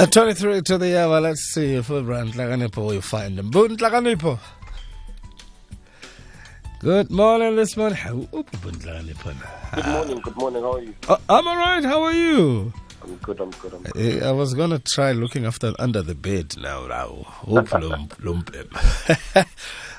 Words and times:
Uh, 0.00 0.06
23 0.06 0.62
to 0.62 0.78
the 0.78 0.98
hour. 0.98 1.20
Let's 1.20 1.42
see 1.52 1.74
if 1.74 1.88
Brand 1.88 2.32
Nhlakanipho 2.32 2.86
will 2.86 3.02
find 3.02 3.36
them. 3.36 3.50
Boon 3.50 3.76
Nhlakanipho. 3.76 4.38
Good 6.78 7.10
morning 7.10 7.56
this 7.56 7.76
morning. 7.76 7.98
Good 8.30 8.32
morning, 8.32 8.46
good 10.22 10.36
morning. 10.36 10.62
How 10.62 10.72
are 10.72 10.80
you? 10.80 10.94
Uh, 11.06 11.18
I'm 11.28 11.46
alright. 11.46 11.84
How 11.84 12.02
are 12.02 12.14
you? 12.14 12.72
I'm 13.02 13.16
good, 13.16 13.40
I'm 13.40 13.50
good, 13.50 13.74
I'm 13.74 13.82
good. 13.82 14.22
Eh, 14.22 14.26
I 14.26 14.32
was 14.32 14.54
going 14.54 14.70
to 14.70 14.78
try 14.78 15.12
looking 15.12 15.44
after 15.44 15.74
under 15.78 16.00
the 16.00 16.14
bed 16.14 16.56
now. 16.56 16.86
now. 16.86 17.26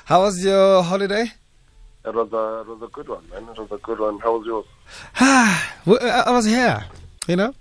How 0.06 0.22
was 0.22 0.44
your 0.44 0.82
holiday? 0.82 1.30
It 2.04 2.12
was, 2.12 2.32
a, 2.32 2.62
it 2.62 2.66
was 2.66 2.82
a 2.82 2.88
good 2.88 3.08
one, 3.08 3.22
man. 3.30 3.48
It 3.50 3.56
was 3.56 3.70
a 3.70 3.78
good 3.78 4.00
one. 4.00 4.18
How 4.18 4.36
was 4.36 4.46
yours? 4.46 4.66
I 5.20 6.24
was 6.32 6.44
here, 6.44 6.86
you 7.28 7.36
know. 7.36 7.54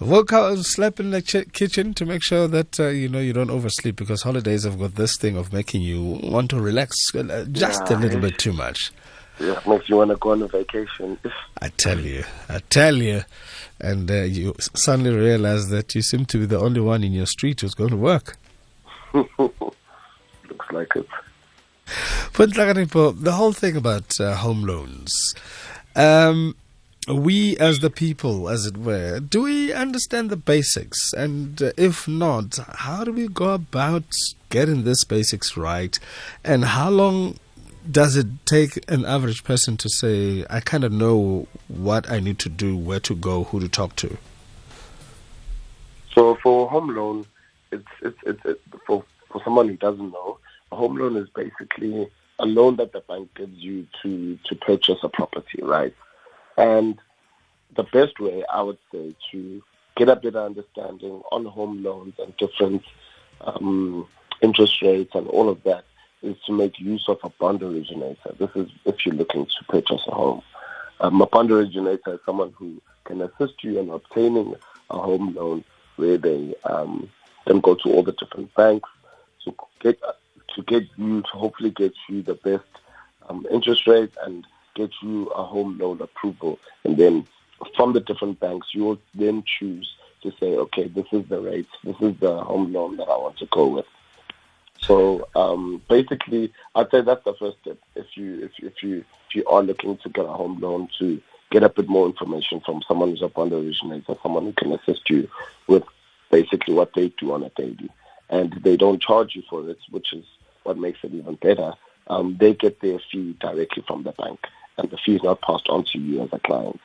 Woke 0.00 0.32
up, 0.32 0.58
slept 0.58 1.00
in 1.00 1.10
the 1.10 1.22
ch- 1.22 1.50
kitchen 1.52 1.94
to 1.94 2.04
make 2.04 2.22
sure 2.22 2.48
that 2.48 2.80
uh, 2.80 2.88
you 2.88 3.08
know 3.08 3.20
you 3.20 3.32
don't 3.32 3.50
oversleep 3.50 3.96
because 3.96 4.22
holidays 4.22 4.64
have 4.64 4.78
got 4.78 4.94
this 4.96 5.16
thing 5.16 5.36
of 5.36 5.52
making 5.52 5.82
you 5.82 6.02
want 6.22 6.50
to 6.50 6.60
relax 6.60 6.96
uh, 7.14 7.44
just 7.50 7.82
Yeah, 7.88 7.96
a 7.96 7.98
little 7.98 8.20
bit 8.20 8.38
too 8.38 8.52
much. 8.52 8.92
Yeah, 9.40 9.60
makes 9.66 9.88
you 9.88 9.96
want 9.96 10.10
to 10.10 10.16
go 10.16 10.32
on 10.32 10.42
a 10.42 10.48
vacation. 10.48 11.18
I 11.62 11.68
tell 11.68 11.98
you, 11.98 12.24
I 12.48 12.60
tell 12.70 12.96
you, 12.96 13.22
and 13.80 14.10
uh, 14.10 14.22
you 14.22 14.54
suddenly 14.74 15.14
realize 15.14 15.68
that 15.68 15.94
you 15.94 16.02
seem 16.02 16.24
to 16.26 16.38
be 16.38 16.46
the 16.46 16.58
only 16.58 16.80
one 16.80 17.02
in 17.02 17.12
your 17.12 17.26
street 17.26 17.60
who's 17.60 17.74
going 17.74 17.90
to 17.90 17.96
work. 17.96 18.36
Looks 19.14 20.70
like 20.72 20.94
it. 20.96 21.06
But 22.36 22.54
the 22.54 23.32
whole 23.32 23.52
thing 23.52 23.76
about 23.76 24.18
uh, 24.20 24.34
home 24.36 24.64
loans, 24.64 25.34
um, 25.94 26.56
we 27.08 27.56
as 27.58 27.80
the 27.80 27.90
people, 27.90 28.48
as 28.48 28.66
it 28.66 28.76
were, 28.76 29.20
do 29.20 29.42
we 29.42 29.72
understand 29.72 30.30
the 30.30 30.36
basics? 30.36 31.12
And 31.12 31.60
uh, 31.62 31.72
if 31.76 32.08
not, 32.08 32.58
how 32.76 33.04
do 33.04 33.12
we 33.12 33.28
go 33.28 33.50
about 33.52 34.04
getting 34.48 34.84
this 34.84 35.04
basics 35.04 35.56
right? 35.56 35.98
And 36.42 36.64
how 36.64 36.90
long 36.90 37.38
does 37.90 38.16
it 38.16 38.26
take 38.46 38.90
an 38.90 39.04
average 39.04 39.44
person 39.44 39.76
to 39.78 39.88
say, 39.88 40.44
I 40.48 40.60
kind 40.60 40.84
of 40.84 40.92
know 40.92 41.46
what 41.68 42.10
I 42.10 42.20
need 42.20 42.38
to 42.40 42.48
do, 42.48 42.76
where 42.76 43.00
to 43.00 43.14
go, 43.14 43.44
who 43.44 43.60
to 43.60 43.68
talk 43.68 43.96
to? 43.96 44.16
So 46.14 46.36
for 46.42 46.68
home 46.70 46.94
loan, 46.94 47.26
it's 47.72 47.84
it's 48.00 48.18
it's, 48.24 48.40
it's 48.44 48.60
for 48.86 49.04
for 49.30 49.42
someone 49.44 49.68
who 49.68 49.76
doesn't 49.76 50.12
know, 50.12 50.38
a 50.72 50.76
home 50.76 50.96
loan 50.96 51.16
is 51.16 51.28
basically 51.34 52.08
a 52.38 52.46
loan 52.46 52.76
that 52.76 52.92
the 52.92 53.00
bank 53.00 53.34
gives 53.34 53.56
you 53.58 53.86
to 54.02 54.38
to 54.46 54.54
purchase 54.54 54.98
a 55.02 55.08
property, 55.08 55.60
right? 55.62 55.94
And 56.56 56.98
the 57.76 57.84
best 57.84 58.20
way, 58.20 58.44
I 58.52 58.62
would 58.62 58.78
say, 58.92 59.14
to 59.32 59.62
get 59.96 60.08
a 60.08 60.16
better 60.16 60.40
understanding 60.40 61.22
on 61.30 61.44
home 61.44 61.82
loans 61.82 62.14
and 62.18 62.36
different 62.36 62.82
um, 63.40 64.06
interest 64.42 64.82
rates 64.82 65.14
and 65.14 65.26
all 65.28 65.48
of 65.48 65.62
that 65.64 65.84
is 66.22 66.36
to 66.46 66.52
make 66.52 66.80
use 66.80 67.04
of 67.08 67.18
a 67.22 67.28
bond 67.28 67.62
originator. 67.62 68.34
This 68.38 68.50
is 68.54 68.70
if 68.84 69.04
you're 69.04 69.14
looking 69.14 69.46
to 69.46 69.64
purchase 69.68 70.02
a 70.08 70.14
home. 70.14 70.42
Um, 71.00 71.20
a 71.20 71.26
bond 71.26 71.50
originator 71.50 72.14
is 72.14 72.20
someone 72.24 72.52
who 72.56 72.80
can 73.04 73.20
assist 73.20 73.62
you 73.62 73.78
in 73.78 73.90
obtaining 73.90 74.54
a 74.90 74.98
home 74.98 75.34
loan 75.34 75.64
where 75.96 76.16
they 76.16 76.54
um, 76.64 77.10
then 77.46 77.60
go 77.60 77.74
to 77.74 77.92
all 77.92 78.02
the 78.02 78.12
different 78.12 78.52
banks 78.54 78.88
to 79.44 79.54
get 79.80 80.00
to 80.54 80.62
get 80.62 80.84
you 80.96 81.22
to 81.22 81.28
hopefully 81.28 81.70
get 81.70 81.92
you 82.08 82.22
the 82.22 82.34
best 82.34 82.64
um, 83.28 83.46
interest 83.50 83.86
rate 83.86 84.12
and 84.24 84.46
get 84.74 84.90
you 85.02 85.26
a 85.28 85.44
home 85.44 85.78
loan 85.78 86.00
approval. 86.00 86.58
And 86.84 86.96
then 86.96 87.26
from 87.76 87.92
the 87.92 88.00
different 88.00 88.40
banks, 88.40 88.68
you 88.72 88.84
will 88.84 88.98
then 89.14 89.44
choose 89.58 89.94
to 90.22 90.32
say, 90.40 90.56
okay, 90.56 90.88
this 90.88 91.06
is 91.12 91.26
the 91.28 91.40
rate, 91.40 91.68
this 91.84 91.96
is 92.00 92.18
the 92.18 92.42
home 92.42 92.72
loan 92.72 92.96
that 92.96 93.08
I 93.08 93.16
want 93.16 93.38
to 93.38 93.46
go 93.46 93.68
with. 93.68 93.86
So 94.80 95.28
um, 95.34 95.82
basically, 95.88 96.52
I'd 96.74 96.90
say 96.90 97.00
that's 97.00 97.24
the 97.24 97.34
first 97.34 97.58
step. 97.62 97.78
If 97.94 98.16
you 98.16 98.44
if 98.44 98.52
if 98.58 98.82
you 98.82 99.04
if 99.28 99.34
you 99.34 99.44
are 99.46 99.62
looking 99.62 99.96
to 99.98 100.08
get 100.10 100.26
a 100.26 100.32
home 100.32 100.58
loan, 100.60 100.88
to 100.98 101.20
get 101.50 101.62
a 101.62 101.68
bit 101.68 101.88
more 101.88 102.06
information 102.06 102.60
from 102.60 102.82
someone 102.86 103.10
who's 103.10 103.22
a 103.22 103.28
bond 103.28 103.52
originator, 103.52 104.14
someone 104.22 104.44
who 104.44 104.52
can 104.52 104.72
assist 104.72 105.08
you 105.08 105.28
with 105.68 105.84
basically 106.30 106.74
what 106.74 106.92
they 106.94 107.08
do 107.20 107.32
on 107.32 107.44
a 107.44 107.48
daily, 107.50 107.88
and 108.28 108.52
they 108.62 108.76
don't 108.76 109.00
charge 109.00 109.34
you 109.34 109.42
for 109.48 109.68
it, 109.70 109.78
which 109.90 110.12
is 110.12 110.24
what 110.64 110.76
makes 110.76 110.98
it 111.02 111.14
even 111.14 111.36
better. 111.36 111.72
Um, 112.08 112.36
they 112.38 112.52
get 112.52 112.80
their 112.80 112.98
fee 113.10 113.36
directly 113.40 113.82
from 113.86 114.02
the 114.02 114.12
bank, 114.12 114.40
and 114.78 114.90
the 114.90 114.96
fee 114.98 115.16
is 115.16 115.22
not 115.22 115.40
passed 115.40 115.68
on 115.68 115.84
to 115.92 115.98
you 115.98 116.22
as 116.22 116.28
a 116.32 116.38
client. 116.40 116.80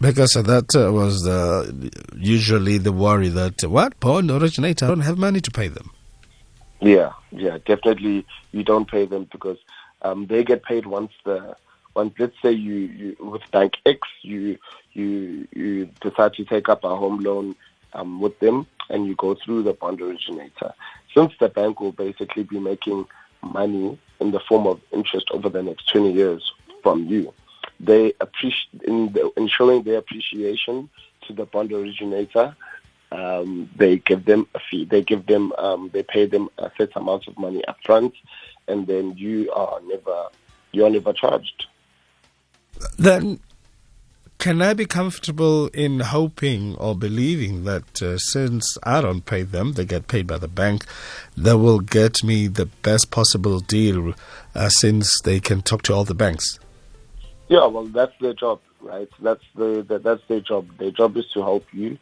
Because 0.00 0.32
that 0.32 0.74
uh, 0.74 0.92
was 0.92 1.22
the, 1.22 1.90
usually 2.16 2.78
the 2.78 2.92
worry 2.92 3.28
that, 3.28 3.62
what, 3.64 3.98
bond 4.00 4.30
originator, 4.30 4.86
I 4.86 4.88
don't 4.88 5.00
have 5.00 5.18
money 5.18 5.40
to 5.40 5.50
pay 5.50 5.68
them. 5.68 5.90
Yeah, 6.80 7.12
yeah, 7.30 7.58
definitely. 7.64 8.26
You 8.50 8.64
don't 8.64 8.90
pay 8.90 9.06
them 9.06 9.28
because 9.30 9.58
um, 10.02 10.26
they 10.26 10.42
get 10.42 10.64
paid 10.64 10.86
once 10.86 11.12
the 11.24 11.56
once. 11.94 12.14
Let's 12.18 12.34
say 12.42 12.50
you, 12.50 12.74
you 12.74 13.16
with 13.20 13.48
Bank 13.52 13.74
X, 13.86 14.00
you 14.22 14.58
you 14.92 15.46
you 15.54 15.88
decide 16.00 16.34
to 16.34 16.44
take 16.44 16.68
up 16.68 16.82
a 16.82 16.96
home 16.96 17.20
loan 17.20 17.54
um, 17.92 18.20
with 18.20 18.36
them, 18.40 18.66
and 18.90 19.06
you 19.06 19.14
go 19.14 19.36
through 19.36 19.62
the 19.62 19.74
bond 19.74 20.00
originator. 20.00 20.74
Since 21.14 21.34
the 21.38 21.48
bank 21.48 21.80
will 21.80 21.92
basically 21.92 22.42
be 22.42 22.58
making 22.58 23.06
money 23.42 23.96
in 24.18 24.30
the 24.32 24.40
form 24.40 24.66
of 24.66 24.80
interest 24.92 25.28
over 25.32 25.48
the 25.48 25.62
next 25.62 25.88
20 25.90 26.12
years 26.12 26.52
from 26.82 27.06
you, 27.06 27.32
they 27.80 28.12
appreciate 28.20 28.82
in, 28.84 29.12
the, 29.12 29.30
in 29.36 29.48
showing 29.48 29.82
their 29.82 29.98
appreciation 29.98 30.88
to 31.26 31.32
the 31.32 31.44
bond 31.46 31.72
originator 31.72 32.56
um, 33.12 33.68
they 33.76 33.98
give 33.98 34.24
them 34.24 34.46
a 34.54 34.60
fee. 34.70 34.84
They 34.84 35.02
give 35.02 35.26
them, 35.26 35.52
um, 35.58 35.90
they 35.92 36.02
pay 36.02 36.26
them 36.26 36.48
a 36.58 36.70
set 36.76 36.96
amount 36.96 37.28
of 37.28 37.38
money 37.38 37.64
up 37.66 37.76
front, 37.84 38.14
and 38.68 38.86
then 38.86 39.14
you 39.16 39.52
are 39.52 39.80
never, 39.84 40.28
you 40.72 40.84
are 40.86 40.90
never 40.90 41.12
charged. 41.12 41.66
Then 42.98 43.40
can 44.38 44.62
I 44.62 44.74
be 44.74 44.86
comfortable 44.86 45.66
in 45.68 46.00
hoping 46.00 46.74
or 46.76 46.96
believing 46.96 47.64
that 47.64 48.02
uh, 48.02 48.18
since 48.18 48.76
I 48.82 49.02
don't 49.02 49.24
pay 49.24 49.42
them, 49.42 49.74
they 49.74 49.84
get 49.84 50.08
paid 50.08 50.26
by 50.26 50.38
the 50.38 50.48
bank, 50.48 50.86
they 51.36 51.54
will 51.54 51.80
get 51.80 52.24
me 52.24 52.48
the 52.48 52.66
best 52.66 53.10
possible 53.10 53.60
deal 53.60 54.14
uh, 54.54 54.68
since 54.68 55.20
they 55.20 55.38
can 55.38 55.62
talk 55.62 55.82
to 55.82 55.94
all 55.94 56.04
the 56.04 56.14
banks? 56.14 56.58
Yeah, 57.48 57.66
well, 57.66 57.84
that's 57.84 58.12
their 58.20 58.34
job, 58.34 58.60
right? 58.80 59.08
That's 59.20 59.44
the, 59.54 59.84
the 59.86 59.98
that's 59.98 60.22
their 60.28 60.40
job. 60.40 60.68
Their 60.78 60.90
job 60.90 61.16
is 61.16 61.26
to 61.34 61.42
help 61.42 61.66
you 61.72 61.98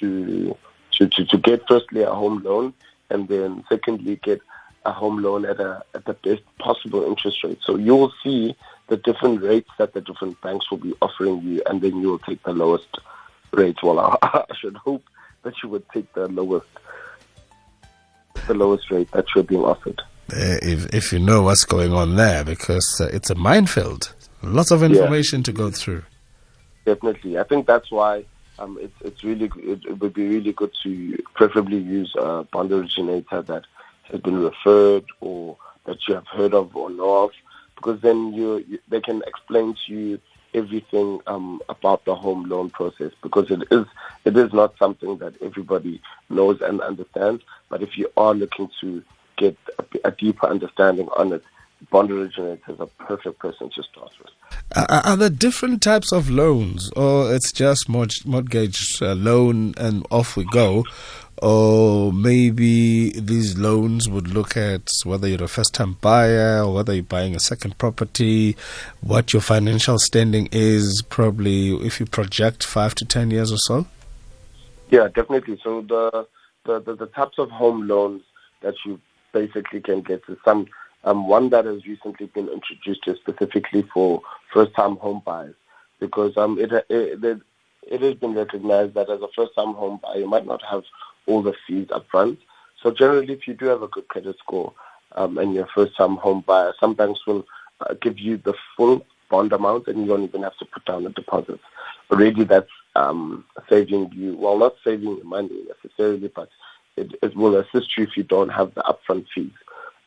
to 0.00 0.56
to, 0.92 1.08
to, 1.08 1.24
to 1.24 1.38
get 1.38 1.66
firstly 1.68 2.02
a 2.02 2.10
home 2.10 2.42
loan, 2.42 2.72
and 3.10 3.28
then 3.28 3.64
secondly 3.68 4.18
get 4.22 4.40
a 4.84 4.92
home 4.92 5.22
loan 5.22 5.44
at 5.44 5.60
a 5.60 5.82
at 5.94 6.04
the 6.04 6.14
best 6.14 6.42
possible 6.58 7.04
interest 7.04 7.42
rate. 7.44 7.58
So 7.62 7.76
you 7.76 7.94
will 7.94 8.12
see 8.22 8.56
the 8.88 8.96
different 8.96 9.42
rates 9.42 9.70
that 9.78 9.92
the 9.94 10.00
different 10.00 10.40
banks 10.40 10.70
will 10.70 10.78
be 10.78 10.94
offering 11.02 11.42
you, 11.42 11.62
and 11.66 11.80
then 11.82 12.00
you 12.00 12.08
will 12.08 12.20
take 12.20 12.42
the 12.44 12.52
lowest 12.52 12.88
rate. 13.52 13.76
Well, 13.82 13.98
I, 14.22 14.44
I 14.48 14.54
should 14.58 14.76
hope 14.76 15.04
that 15.42 15.54
you 15.62 15.68
would 15.68 15.88
take 15.90 16.12
the 16.14 16.28
lowest 16.28 16.66
the 18.46 18.54
lowest 18.54 18.90
rate 18.90 19.10
that 19.12 19.26
you're 19.34 19.44
being 19.44 19.64
offered. 19.64 20.00
Uh, 20.32 20.58
if 20.62 20.92
if 20.94 21.12
you 21.12 21.18
know 21.18 21.42
what's 21.42 21.64
going 21.64 21.92
on 21.92 22.16
there, 22.16 22.44
because 22.44 23.00
uh, 23.00 23.08
it's 23.12 23.30
a 23.30 23.34
minefield, 23.34 24.12
lots 24.46 24.70
of 24.70 24.82
information 24.82 25.42
to 25.44 25.52
go 25.52 25.70
through. 25.70 26.02
Definitely, 26.84 27.38
I 27.38 27.42
think 27.42 27.66
that's 27.66 27.90
why 27.90 28.24
um, 28.58 28.78
it's 28.80 28.94
it's 29.02 29.24
really 29.24 29.50
it, 29.58 29.84
it 29.84 29.98
would 29.98 30.14
be 30.14 30.26
really 30.26 30.52
good 30.52 30.72
to 30.82 31.22
preferably 31.34 31.78
use 31.78 32.14
a 32.18 32.46
bond 32.52 32.72
originator 32.72 33.42
that 33.42 33.64
has 34.04 34.20
been 34.20 34.42
referred 34.42 35.04
or 35.20 35.56
that 35.84 35.98
you 36.08 36.14
have 36.14 36.26
heard 36.28 36.54
of 36.54 36.74
or 36.76 36.90
know 36.90 37.24
of, 37.24 37.32
because 37.74 38.00
then 38.00 38.32
you, 38.32 38.64
you 38.68 38.78
they 38.88 39.00
can 39.00 39.22
explain 39.26 39.76
to 39.86 39.92
you 39.92 40.20
everything 40.54 41.20
um, 41.26 41.60
about 41.68 42.04
the 42.04 42.14
home 42.14 42.48
loan 42.48 42.70
process 42.70 43.12
because 43.22 43.50
it 43.50 43.62
is 43.70 43.86
it 44.24 44.36
is 44.36 44.52
not 44.52 44.76
something 44.78 45.18
that 45.18 45.34
everybody 45.42 46.00
knows 46.30 46.60
and 46.60 46.80
understands. 46.80 47.42
But 47.68 47.82
if 47.82 47.98
you 47.98 48.10
are 48.16 48.34
looking 48.34 48.70
to 48.80 49.02
get 49.36 49.56
a, 49.78 50.08
a 50.08 50.10
deeper 50.12 50.46
understanding 50.46 51.08
on 51.16 51.32
it, 51.32 51.42
bond 51.90 52.10
originator 52.10 52.72
is 52.72 52.80
a 52.80 52.86
perfect 52.86 53.38
person 53.38 53.70
to 53.74 53.82
start 53.82 54.10
with. 54.18 54.30
Are, 54.74 55.02
are 55.04 55.16
there 55.16 55.30
different 55.30 55.82
types 55.82 56.12
of 56.12 56.30
loans, 56.30 56.90
or 56.96 57.34
it's 57.34 57.52
just 57.52 57.88
mortgage 57.88 59.00
uh, 59.02 59.14
loan 59.14 59.74
and 59.76 60.06
off 60.10 60.36
we 60.36 60.44
go? 60.44 60.84
Or 61.42 62.14
maybe 62.14 63.10
these 63.10 63.58
loans 63.58 64.08
would 64.08 64.28
look 64.28 64.56
at 64.56 64.88
whether 65.04 65.28
you're 65.28 65.44
a 65.44 65.48
first 65.48 65.74
time 65.74 65.98
buyer 66.00 66.62
or 66.62 66.72
whether 66.72 66.94
you're 66.94 67.02
buying 67.02 67.36
a 67.36 67.40
second 67.40 67.76
property, 67.76 68.56
what 69.02 69.34
your 69.34 69.42
financial 69.42 69.98
standing 69.98 70.48
is, 70.50 71.02
probably 71.10 71.74
if 71.84 72.00
you 72.00 72.06
project 72.06 72.64
five 72.64 72.94
to 72.94 73.04
ten 73.04 73.30
years 73.30 73.52
or 73.52 73.58
so. 73.58 73.86
Yeah, 74.88 75.08
definitely. 75.14 75.60
So 75.62 75.82
the 75.82 76.26
the, 76.64 76.80
the, 76.80 76.96
the 76.96 77.06
types 77.06 77.38
of 77.38 77.50
home 77.50 77.86
loans 77.86 78.22
that 78.62 78.74
you 78.86 78.98
basically 79.32 79.80
can 79.80 80.00
get 80.00 80.22
is 80.28 80.38
some 80.42 80.66
um, 81.06 81.26
one 81.26 81.48
that 81.50 81.64
has 81.64 81.86
recently 81.86 82.26
been 82.26 82.48
introduced 82.48 83.08
specifically 83.20 83.82
for 83.94 84.20
first 84.52 84.74
time 84.74 84.96
home 84.96 85.22
buyers 85.24 85.54
because 86.00 86.36
um 86.36 86.58
it, 86.58 86.70
it, 86.72 86.84
it 87.24 87.40
it 87.86 88.02
has 88.02 88.14
been 88.14 88.34
recognized 88.34 88.94
that 88.94 89.08
as 89.08 89.20
a 89.22 89.28
first-time 89.34 89.74
home 89.74 90.00
buyer, 90.02 90.18
you 90.18 90.28
might 90.28 90.46
not 90.46 90.62
have 90.68 90.82
all 91.26 91.42
the 91.42 91.54
fees 91.66 91.88
up 91.92 92.06
front. 92.10 92.38
So 92.82 92.90
generally, 92.90 93.32
if 93.32 93.46
you 93.46 93.54
do 93.54 93.66
have 93.66 93.82
a 93.82 93.88
good 93.88 94.08
credit 94.08 94.36
score 94.38 94.72
um, 95.12 95.38
and 95.38 95.54
you're 95.54 95.64
a 95.64 95.68
first-time 95.74 96.16
home 96.16 96.42
buyer, 96.46 96.74
some 96.80 96.94
banks 96.94 97.20
will 97.26 97.46
uh, 97.80 97.94
give 98.00 98.18
you 98.18 98.38
the 98.38 98.54
full 98.76 99.06
bond 99.30 99.52
amount 99.52 99.86
and 99.86 100.00
you 100.00 100.06
don't 100.06 100.24
even 100.24 100.42
have 100.42 100.56
to 100.58 100.64
put 100.64 100.84
down 100.84 101.06
a 101.06 101.10
deposit. 101.10 101.60
Already 102.10 102.44
that's 102.44 102.70
um, 102.94 103.44
saving 103.68 104.10
you, 104.12 104.36
well, 104.36 104.58
not 104.58 104.74
saving 104.84 105.08
you 105.18 105.24
money 105.24 105.62
necessarily, 105.68 106.28
but 106.28 106.48
it, 106.96 107.12
it 107.22 107.36
will 107.36 107.56
assist 107.56 107.96
you 107.96 108.04
if 108.04 108.16
you 108.16 108.22
don't 108.24 108.48
have 108.48 108.74
the 108.74 108.82
upfront 108.82 109.26
fees. 109.34 109.50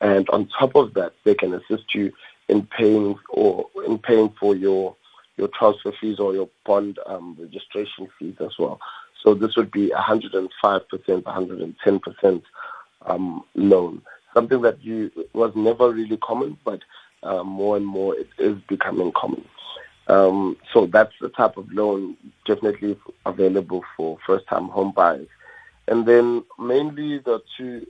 And 0.01 0.29
on 0.29 0.47
top 0.47 0.75
of 0.75 0.93
that, 0.93 1.13
they 1.23 1.35
can 1.35 1.53
assist 1.53 1.93
you 1.93 2.11
in 2.47 2.65
paying 2.65 3.17
or 3.29 3.67
in 3.85 3.97
paying 3.97 4.29
for 4.39 4.55
your 4.55 4.95
your 5.37 5.49
transfer 5.49 5.93
fees 6.01 6.19
or 6.19 6.33
your 6.33 6.49
bond 6.65 6.99
um, 7.05 7.37
registration 7.39 8.09
fees 8.17 8.35
as 8.41 8.51
well. 8.59 8.79
So 9.23 9.33
this 9.33 9.55
would 9.55 9.71
be 9.71 9.89
105%, 9.89 10.49
110% 10.61 12.41
um, 13.05 13.43
loan. 13.55 14.01
Something 14.33 14.61
that 14.61 14.83
you 14.83 15.11
was 15.33 15.53
never 15.55 15.91
really 15.91 16.17
common, 16.17 16.57
but 16.63 16.81
uh, 17.23 17.43
more 17.43 17.77
and 17.77 17.85
more 17.85 18.15
it 18.15 18.27
is 18.37 18.57
becoming 18.67 19.11
common. 19.13 19.45
Um, 20.07 20.57
so 20.73 20.87
that's 20.87 21.13
the 21.21 21.29
type 21.29 21.57
of 21.57 21.71
loan 21.71 22.17
definitely 22.45 22.97
available 23.25 23.83
for 23.95 24.17
first-time 24.25 24.67
home 24.69 24.91
buyers. 24.91 25.27
And 25.89 26.05
then 26.05 26.43
mainly 26.59 27.17
the 27.17 27.41
two 27.57 27.87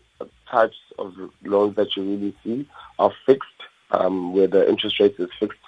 types 0.49 0.77
of 0.97 1.13
loans 1.43 1.75
that 1.75 1.95
you 1.95 2.03
really 2.03 2.35
see 2.43 2.67
are 2.97 3.11
fixed, 3.25 3.59
um, 3.91 4.33
where 4.33 4.47
the 4.47 4.67
interest 4.69 4.99
rate 4.99 5.15
is 5.19 5.29
fixed 5.39 5.59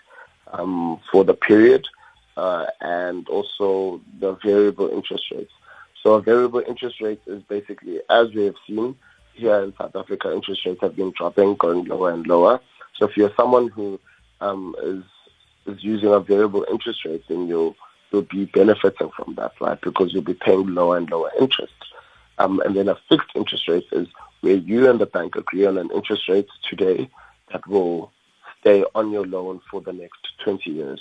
um, 0.53 0.99
for 1.11 1.23
the 1.23 1.33
period, 1.33 1.87
uh, 2.37 2.65
and 2.79 3.27
also 3.27 4.01
the 4.19 4.33
variable 4.43 4.89
interest 4.89 5.25
rates. 5.31 5.51
So 6.01 6.13
a 6.13 6.21
variable 6.21 6.63
interest 6.65 7.01
rate 7.01 7.21
is 7.27 7.43
basically, 7.43 7.99
as 8.09 8.33
we 8.33 8.45
have 8.45 8.55
seen 8.65 8.95
here 9.33 9.61
in 9.63 9.73
South 9.77 9.95
Africa, 9.95 10.33
interest 10.33 10.65
rates 10.65 10.81
have 10.81 10.95
been 10.95 11.11
dropping, 11.11 11.55
going 11.55 11.85
lower 11.85 12.11
and 12.11 12.25
lower. 12.25 12.59
So 12.97 13.07
if 13.07 13.17
you're 13.17 13.33
someone 13.35 13.67
who 13.67 13.99
um, 14.39 14.75
is 14.81 15.03
is 15.67 15.83
using 15.83 16.11
a 16.11 16.19
variable 16.19 16.65
interest 16.71 17.05
rate, 17.05 17.23
then 17.27 17.47
you'll 17.47 17.75
you'll 18.11 18.23
be 18.23 18.45
benefiting 18.45 19.11
from 19.15 19.35
that, 19.35 19.53
right? 19.59 19.79
Because 19.79 20.13
you'll 20.13 20.23
be 20.23 20.33
paying 20.33 20.73
lower 20.73 20.97
and 20.97 21.09
lower 21.09 21.31
interest. 21.39 21.73
Um, 22.41 22.59
and 22.61 22.75
then 22.75 22.89
a 22.89 22.97
fixed 23.07 23.29
interest 23.35 23.67
rate 23.67 23.87
is 23.91 24.07
where 24.41 24.55
you 24.55 24.89
and 24.89 24.99
the 24.99 25.05
bank 25.05 25.35
agree 25.35 25.65
on 25.67 25.77
an 25.77 25.91
interest 25.93 26.27
rate 26.27 26.47
today 26.67 27.07
that 27.51 27.67
will 27.67 28.11
stay 28.59 28.83
on 28.95 29.11
your 29.11 29.27
loan 29.27 29.61
for 29.69 29.79
the 29.79 29.93
next 29.93 30.19
20 30.43 30.71
years. 30.71 30.99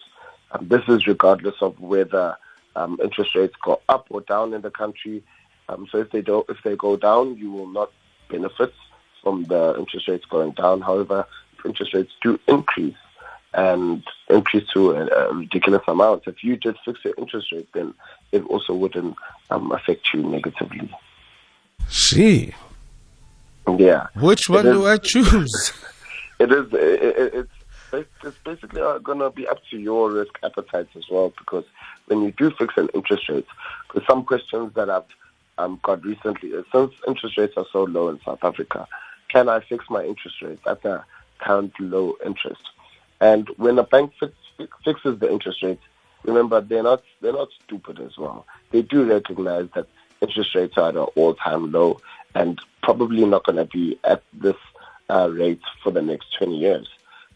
Um, 0.53 0.69
this 0.69 0.83
is 0.89 1.07
regardless 1.07 1.55
of 1.63 1.81
whether 1.81 2.37
um, 2.77 2.99
interest 3.03 3.35
rates 3.35 3.55
go 3.65 3.81
up 3.89 4.07
or 4.11 4.21
down 4.21 4.53
in 4.53 4.61
the 4.61 4.71
country. 4.71 5.23
Um, 5.71 5.89
so 5.91 5.99
if 5.99 6.11
they 6.11 6.21
don't, 6.21 6.49
if 6.51 6.59
they 6.63 6.77
go 6.77 6.97
down, 6.97 7.39
you 7.39 7.51
will 7.51 7.69
not 7.69 7.91
benefit 8.29 8.75
from 9.23 9.45
the 9.45 9.77
interest 9.79 10.09
rates 10.09 10.27
going 10.27 10.53
down. 10.53 10.83
However, 10.83 11.27
if 11.59 11.65
interest 11.65 11.95
rates 11.95 12.13
do 12.23 12.39
increase 12.49 12.97
and 13.55 14.03
increase 14.29 14.69
to 14.75 14.91
a, 14.91 15.07
a 15.07 15.35
ridiculous 15.35 15.83
amount, 15.89 16.25
if 16.27 16.45
you 16.45 16.57
did 16.57 16.77
fix 16.85 17.03
your 17.03 17.15
interest 17.17 17.51
rate, 17.51 17.69
then 17.73 17.95
it 18.31 18.45
also 18.45 18.75
wouldn't 18.75 19.17
um, 19.49 19.73
affect 19.73 20.13
you 20.13 20.23
negatively. 20.23 20.91
See. 22.11 22.53
Yeah. 23.79 24.09
Which 24.17 24.49
one 24.49 24.65
do 24.65 24.85
I 24.85 24.97
choose? 24.97 25.73
it 26.41 26.51
is. 26.51 26.67
It, 26.73 27.35
it's 27.35 27.51
it's 27.93 28.39
basically 28.45 28.81
uh, 28.81 28.99
going 28.99 29.21
to 29.21 29.31
be 29.31 29.47
up 29.47 29.59
to 29.71 29.79
your 29.79 30.11
risk 30.11 30.37
appetite 30.43 30.89
as 30.97 31.05
well 31.09 31.33
because 31.39 31.65
when 32.07 32.23
you 32.23 32.33
do 32.33 32.51
fix 32.51 32.75
an 32.77 32.89
interest 32.95 33.29
rate, 33.29 33.47
because 33.87 34.07
some 34.09 34.25
questions 34.25 34.75
that 34.75 34.91
I've 34.91 35.05
um, 35.59 35.79
got 35.85 36.05
recently 36.05 36.51
is 36.51 36.65
since 36.73 36.93
interest 37.07 37.39
rates 37.39 37.55
are 37.57 37.67
so 37.73 37.85
low 37.85 38.09
in 38.09 38.21
South 38.25 38.43
Africa, 38.43 38.89
can 39.29 39.49
I 39.49 39.61
fix 39.61 39.85
my 39.89 40.05
interest 40.05 40.43
rate 40.43 40.59
at 40.67 40.83
the 40.83 41.05
current 41.39 41.73
low 41.79 42.17
interest? 42.27 42.63
And 43.21 43.49
when 43.57 43.79
a 43.79 43.85
bank 43.85 44.13
fix, 44.19 44.33
fixes 44.85 45.21
the 45.21 45.31
interest 45.31 45.63
rate, 45.63 45.81
remember 46.25 46.61
they're 46.61 46.83
not 46.83 47.05
they're 47.21 47.33
not 47.33 47.49
stupid 47.65 48.01
as 48.01 48.19
well. 48.19 48.47
They 48.73 48.83
do 48.83 49.05
recognize 49.05 49.69
that 49.75 49.87
interest 50.21 50.55
rates 50.55 50.77
are 50.77 50.89
at 50.89 50.97
an 50.97 51.07
all-time 51.17 51.73
low 51.73 52.01
and 52.35 52.61
probably 52.83 53.25
not 53.25 53.45
going 53.45 53.57
to 53.57 53.65
be 53.65 53.99
at 54.05 54.23
this 54.33 54.57
uh, 55.09 55.29
rate 55.31 55.63
for 55.83 55.91
the 55.91 56.03
next 56.03 56.37
20 56.39 56.57
years. 56.57 56.89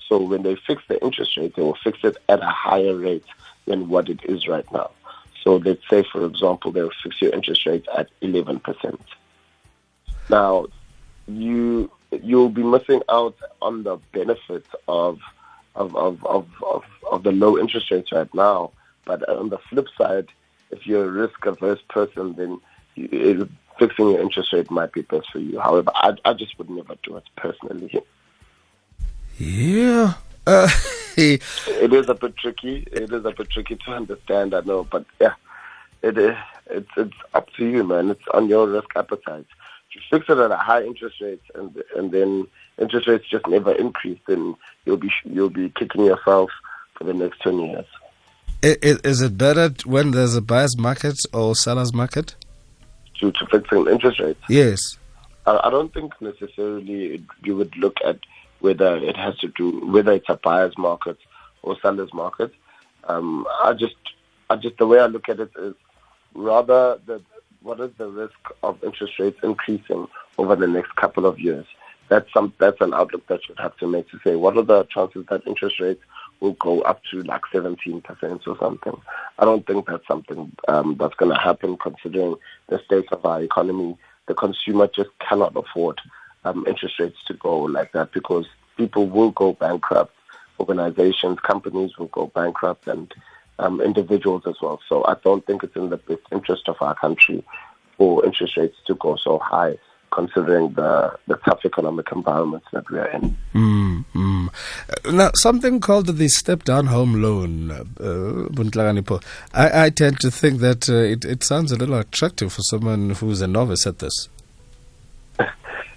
So 0.08 0.18
when 0.18 0.42
they 0.42 0.56
fix 0.56 0.82
the 0.88 1.02
interest 1.02 1.36
rate, 1.36 1.56
they 1.56 1.62
will 1.62 1.78
fix 1.82 1.98
it 2.04 2.16
at 2.28 2.42
a 2.42 2.46
higher 2.46 2.94
rate 2.94 3.24
than 3.66 3.88
what 3.88 4.08
it 4.08 4.20
is 4.24 4.46
right 4.46 4.70
now. 4.72 4.90
So 5.42 5.56
let's 5.56 5.82
say, 5.88 6.04
for 6.10 6.24
example, 6.24 6.72
they'll 6.72 6.90
fix 7.02 7.20
your 7.20 7.32
interest 7.32 7.66
rate 7.66 7.86
at 7.96 8.08
11%. 8.22 8.98
Now, 10.30 10.66
you 11.26 11.90
you'll 12.22 12.48
be 12.48 12.62
missing 12.62 13.02
out 13.08 13.36
on 13.60 13.82
the 13.82 13.96
benefits 14.12 14.68
of 14.86 15.18
of, 15.74 15.96
of, 15.96 16.24
of, 16.24 16.46
of, 16.62 16.84
of 17.10 17.22
the 17.24 17.32
low 17.32 17.58
interest 17.58 17.90
rates 17.90 18.12
right 18.12 18.32
now. 18.32 18.70
But 19.04 19.28
on 19.28 19.48
the 19.48 19.58
flip 19.58 19.88
side, 19.98 20.28
if 20.70 20.86
you're 20.86 21.06
a 21.06 21.10
risk 21.10 21.44
averse 21.44 21.80
person, 21.88 22.34
then 22.34 22.60
you, 22.94 23.48
fixing 23.78 24.10
your 24.10 24.20
interest 24.20 24.52
rate 24.52 24.70
might 24.70 24.92
be 24.92 25.02
best 25.02 25.30
for 25.32 25.38
you. 25.38 25.58
However, 25.60 25.90
I, 25.94 26.14
I 26.24 26.32
just 26.34 26.56
would 26.58 26.70
never 26.70 26.94
do 27.02 27.16
it 27.16 27.24
personally. 27.36 28.02
Yeah. 29.38 30.14
Uh, 30.46 30.68
it 31.16 31.92
is 31.92 32.08
a 32.08 32.14
bit 32.14 32.36
tricky. 32.36 32.86
It 32.92 33.12
is 33.12 33.24
a 33.24 33.30
bit 33.30 33.50
tricky 33.50 33.76
to 33.76 33.92
understand, 33.92 34.54
I 34.54 34.60
know, 34.60 34.84
but 34.84 35.04
yeah, 35.20 35.34
it 36.02 36.18
is. 36.18 36.36
It's 36.70 36.90
it's 36.96 37.16
up 37.34 37.50
to 37.56 37.66
you, 37.66 37.84
man. 37.84 38.10
It's 38.10 38.28
on 38.32 38.48
your 38.48 38.66
risk 38.66 38.88
appetite. 38.96 39.46
If 39.90 39.96
you 39.96 40.00
fix 40.10 40.28
it 40.28 40.38
at 40.38 40.50
a 40.50 40.56
high 40.56 40.82
interest 40.82 41.20
rate, 41.20 41.42
and 41.54 41.82
and 41.96 42.10
then 42.10 42.46
interest 42.78 43.06
rates 43.06 43.28
just 43.28 43.46
never 43.46 43.72
increase, 43.72 44.18
then 44.26 44.56
you'll 44.84 44.96
be 44.96 45.12
you'll 45.24 45.50
be 45.50 45.70
kicking 45.70 46.04
yourself 46.04 46.50
for 46.94 47.04
the 47.04 47.14
next 47.14 47.40
twenty 47.40 47.70
years. 47.70 47.86
Is 48.62 49.20
it 49.20 49.36
better 49.36 49.74
when 49.84 50.12
there's 50.12 50.36
a 50.36 50.40
buyer's 50.40 50.78
market 50.78 51.18
or 51.34 51.54
seller's 51.54 51.92
market? 51.92 52.34
To 53.24 53.32
to 53.32 53.46
fixing 53.46 53.86
interest 53.86 54.20
rates. 54.20 54.40
Yes. 54.48 54.98
I, 55.46 55.60
I 55.64 55.70
don't 55.70 55.92
think 55.94 56.12
necessarily 56.20 57.24
you 57.42 57.56
would 57.56 57.74
look 57.76 57.96
at 58.04 58.18
whether 58.60 58.96
it 58.96 59.16
has 59.16 59.38
to 59.38 59.48
do 59.48 59.86
whether 59.86 60.12
it's 60.12 60.28
a 60.28 60.36
buyer's 60.36 60.76
market 60.76 61.16
or 61.62 61.76
seller's 61.80 62.12
market. 62.12 62.52
Um, 63.04 63.46
I 63.62 63.72
just, 63.72 63.96
I 64.50 64.56
just 64.56 64.76
the 64.76 64.86
way 64.86 64.98
I 64.98 65.06
look 65.06 65.28
at 65.28 65.40
it 65.40 65.50
is 65.58 65.74
rather 66.34 66.98
the 67.06 67.22
what 67.62 67.80
is 67.80 67.92
the 67.96 68.08
risk 68.08 68.34
of 68.62 68.82
interest 68.84 69.18
rates 69.18 69.38
increasing 69.42 70.06
over 70.36 70.54
the 70.54 70.66
next 70.66 70.94
couple 70.96 71.24
of 71.24 71.38
years. 71.38 71.66
That's 72.08 72.30
some 72.34 72.52
that's 72.58 72.80
an 72.82 72.92
outlook 72.92 73.26
that 73.28 73.40
you'd 73.48 73.58
have 73.58 73.76
to 73.78 73.86
make 73.86 74.10
to 74.10 74.18
say 74.22 74.36
what 74.36 74.58
are 74.58 74.62
the 74.62 74.84
chances 74.84 75.24
that 75.30 75.46
interest 75.46 75.80
rates 75.80 76.02
will 76.44 76.52
go 76.52 76.82
up 76.82 77.00
to 77.10 77.22
like 77.22 77.40
17% 77.52 78.46
or 78.46 78.58
something. 78.58 79.00
I 79.38 79.44
don't 79.44 79.66
think 79.66 79.86
that's 79.86 80.06
something 80.06 80.52
um, 80.68 80.96
that's 80.98 81.14
going 81.14 81.32
to 81.32 81.40
happen 81.40 81.78
considering 81.78 82.36
the 82.68 82.78
state 82.84 83.10
of 83.12 83.24
our 83.24 83.42
economy. 83.42 83.96
The 84.26 84.34
consumer 84.34 84.88
just 84.94 85.08
cannot 85.26 85.56
afford 85.56 86.00
um, 86.44 86.66
interest 86.68 87.00
rates 87.00 87.16
to 87.28 87.34
go 87.34 87.60
like 87.60 87.92
that 87.92 88.12
because 88.12 88.46
people 88.76 89.06
will 89.08 89.30
go 89.30 89.54
bankrupt, 89.54 90.14
organizations, 90.60 91.38
companies 91.40 91.96
will 91.98 92.08
go 92.08 92.26
bankrupt, 92.26 92.86
and 92.88 93.12
um, 93.58 93.80
individuals 93.80 94.42
as 94.46 94.56
well. 94.60 94.80
So 94.86 95.04
I 95.06 95.16
don't 95.24 95.46
think 95.46 95.64
it's 95.64 95.76
in 95.76 95.88
the 95.88 95.96
best 95.96 96.20
interest 96.30 96.68
of 96.68 96.76
our 96.80 96.94
country 96.94 97.42
for 97.96 98.24
interest 98.24 98.58
rates 98.58 98.76
to 98.86 98.94
go 98.96 99.16
so 99.16 99.38
high 99.38 99.78
considering 100.14 100.72
the, 100.74 101.18
the 101.26 101.36
tough 101.44 101.60
economic 101.64 102.06
environments 102.12 102.66
that 102.72 102.88
we 102.90 102.98
are 102.98 103.08
in. 103.08 103.36
Mm, 103.54 104.04
mm. 104.14 105.12
Now, 105.12 105.30
something 105.34 105.80
called 105.80 106.06
the 106.06 106.28
step 106.28 106.64
down 106.64 106.86
home 106.86 107.20
loan, 107.20 107.70
uh, 107.70 107.84
I, 109.52 109.86
I 109.86 109.90
tend 109.90 110.20
to 110.20 110.30
think 110.30 110.60
that 110.60 110.88
uh, 110.88 110.94
it, 110.94 111.24
it 111.24 111.42
sounds 111.42 111.72
a 111.72 111.76
little 111.76 111.98
attractive 111.98 112.52
for 112.52 112.62
someone 112.62 113.10
who's 113.10 113.40
a 113.40 113.48
novice 113.48 113.86
at 113.86 113.98
this. 113.98 114.28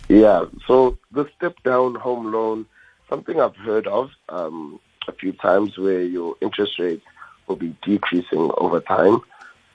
Yeah, 0.10 0.46
so 0.66 0.98
the 1.12 1.30
step 1.36 1.62
down 1.66 1.96
home 1.96 2.32
loan, 2.32 2.66
something 3.10 3.42
I've 3.42 3.58
heard 3.58 3.88
of 3.88 4.10
um, 4.30 4.80
a 5.06 5.12
few 5.12 5.34
times 5.34 5.78
where 5.78 6.02
your 6.02 6.38
interest 6.40 6.80
rate 6.80 7.02
will 7.46 7.58
be 7.58 7.76
decreasing 7.84 8.50
over 8.58 8.80
time. 8.80 9.20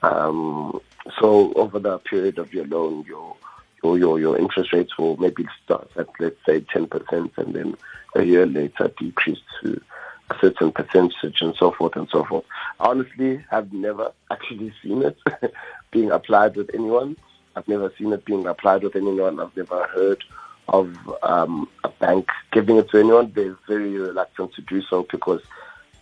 Um, 0.01 0.81
so 1.19 1.53
over 1.53 1.77
the 1.77 1.99
period 1.99 2.39
of 2.39 2.51
your 2.51 2.65
loan, 2.65 3.05
your 3.07 3.35
your 3.83 3.97
your, 3.97 4.19
your 4.19 4.37
interest 4.37 4.73
rates 4.73 4.97
will 4.97 5.17
maybe 5.17 5.45
start 5.63 5.89
at 5.95 6.07
let's 6.19 6.37
say 6.45 6.61
ten 6.61 6.87
percent, 6.87 7.31
and 7.37 7.53
then 7.53 7.75
a 8.15 8.23
year 8.23 8.45
later 8.45 8.91
decrease 8.99 9.39
to 9.61 9.81
a 10.29 10.35
certain 10.39 10.71
percentage, 10.71 11.41
and 11.41 11.55
so 11.55 11.71
forth 11.71 11.95
and 11.95 12.07
so 12.09 12.23
forth. 12.23 12.45
Honestly, 12.79 13.43
I've 13.51 13.73
never 13.73 14.11
actually 14.31 14.73
seen 14.81 15.03
it 15.03 15.17
being 15.91 16.11
applied 16.11 16.55
with 16.55 16.69
anyone. 16.73 17.17
I've 17.55 17.67
never 17.67 17.91
seen 17.97 18.13
it 18.13 18.25
being 18.25 18.47
applied 18.47 18.83
with 18.83 18.95
anyone. 18.95 19.39
I've 19.39 19.55
never 19.55 19.83
heard 19.87 20.23
of 20.69 20.95
um, 21.21 21.67
a 21.83 21.89
bank 21.89 22.29
giving 22.51 22.77
it 22.77 22.89
to 22.91 22.99
anyone. 22.99 23.31
They're 23.35 23.57
very 23.67 23.97
reluctant 23.97 24.53
to 24.55 24.61
do 24.61 24.81
so 24.81 25.05
because 25.11 25.41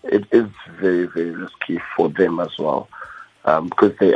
it 0.04 0.26
is 0.32 0.48
very, 0.80 1.08
very 1.08 1.32
risky 1.32 1.80
for 1.96 2.10
them 2.10 2.40
as 2.40 2.58
well. 2.58 2.88
um, 3.46 3.70
because 3.70 3.94
they 4.00 4.12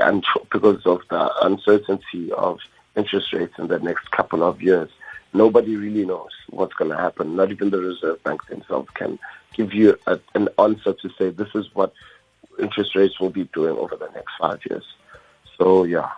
because 0.51 0.85
of 0.85 1.01
the 1.09 1.45
uncertainty 1.45 2.31
of 2.33 2.59
interest 2.95 3.33
rates 3.33 3.53
in 3.57 3.67
the 3.67 3.79
next 3.79 4.11
couple 4.11 4.43
of 4.43 4.61
years. 4.61 4.89
Nobody 5.33 5.75
really 5.75 6.05
knows 6.05 6.31
what's 6.49 6.73
going 6.73 6.91
to 6.91 6.97
happen. 6.97 7.35
Not 7.35 7.51
even 7.51 7.69
the 7.69 7.79
Reserve 7.79 8.23
Bank 8.23 8.45
themselves 8.47 8.89
can 8.93 9.19
give 9.53 9.73
you 9.73 9.97
a, 10.07 10.19
an 10.33 10.49
answer 10.57 10.93
to 10.93 11.09
say 11.17 11.29
this 11.29 11.49
is 11.55 11.67
what 11.73 11.93
interest 12.59 12.95
rates 12.95 13.19
will 13.19 13.29
be 13.29 13.45
doing 13.53 13.77
over 13.77 13.95
the 13.95 14.09
next 14.13 14.33
five 14.39 14.59
years. 14.69 14.85
So 15.57 15.83
yeah. 15.83 16.09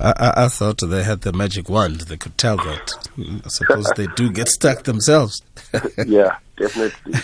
I, 0.00 0.44
I, 0.44 0.48
thought 0.48 0.78
they 0.78 1.02
had 1.02 1.22
the 1.22 1.32
magic 1.32 1.68
wand. 1.68 2.02
They 2.02 2.16
could 2.16 2.38
tell 2.38 2.56
that. 2.56 2.92
I 3.44 3.48
suppose 3.48 3.90
they 3.96 4.06
do 4.14 4.30
get 4.30 4.46
stuck 4.46 4.84
themselves. 4.84 5.42
yeah, 6.06 6.36
definitely. 6.56 7.14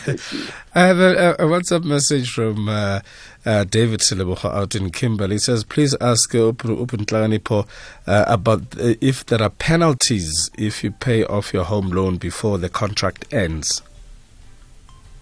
I 0.75 0.81
have 0.81 0.99
a, 0.99 1.35
a, 1.35 1.45
WhatsApp 1.45 1.85
message 1.85 2.31
from 2.31 2.69
uh, 2.69 3.01
uh, 3.47 3.63
David 3.63 4.01
Sileboha 4.01 4.53
out 4.53 4.75
in 4.75 4.91
Kimberley. 4.91 5.37
He 5.37 5.39
says, 5.39 5.63
please 5.63 5.95
ask 6.01 6.35
uh, 6.35 6.49
uh, 6.49 7.65
about 8.07 8.61
uh, 8.61 8.95
if 9.01 9.27
there 9.27 9.43
are 9.43 9.51
penalties 9.51 10.51
if 10.59 10.83
you 10.83 10.91
pay 10.91 11.25
off 11.25 11.55
your 11.55 11.65
home 11.65 11.91
loan 11.91 12.17
before 12.17 12.59
the 12.59 12.69
contract 12.69 13.33
ends. 13.33 13.83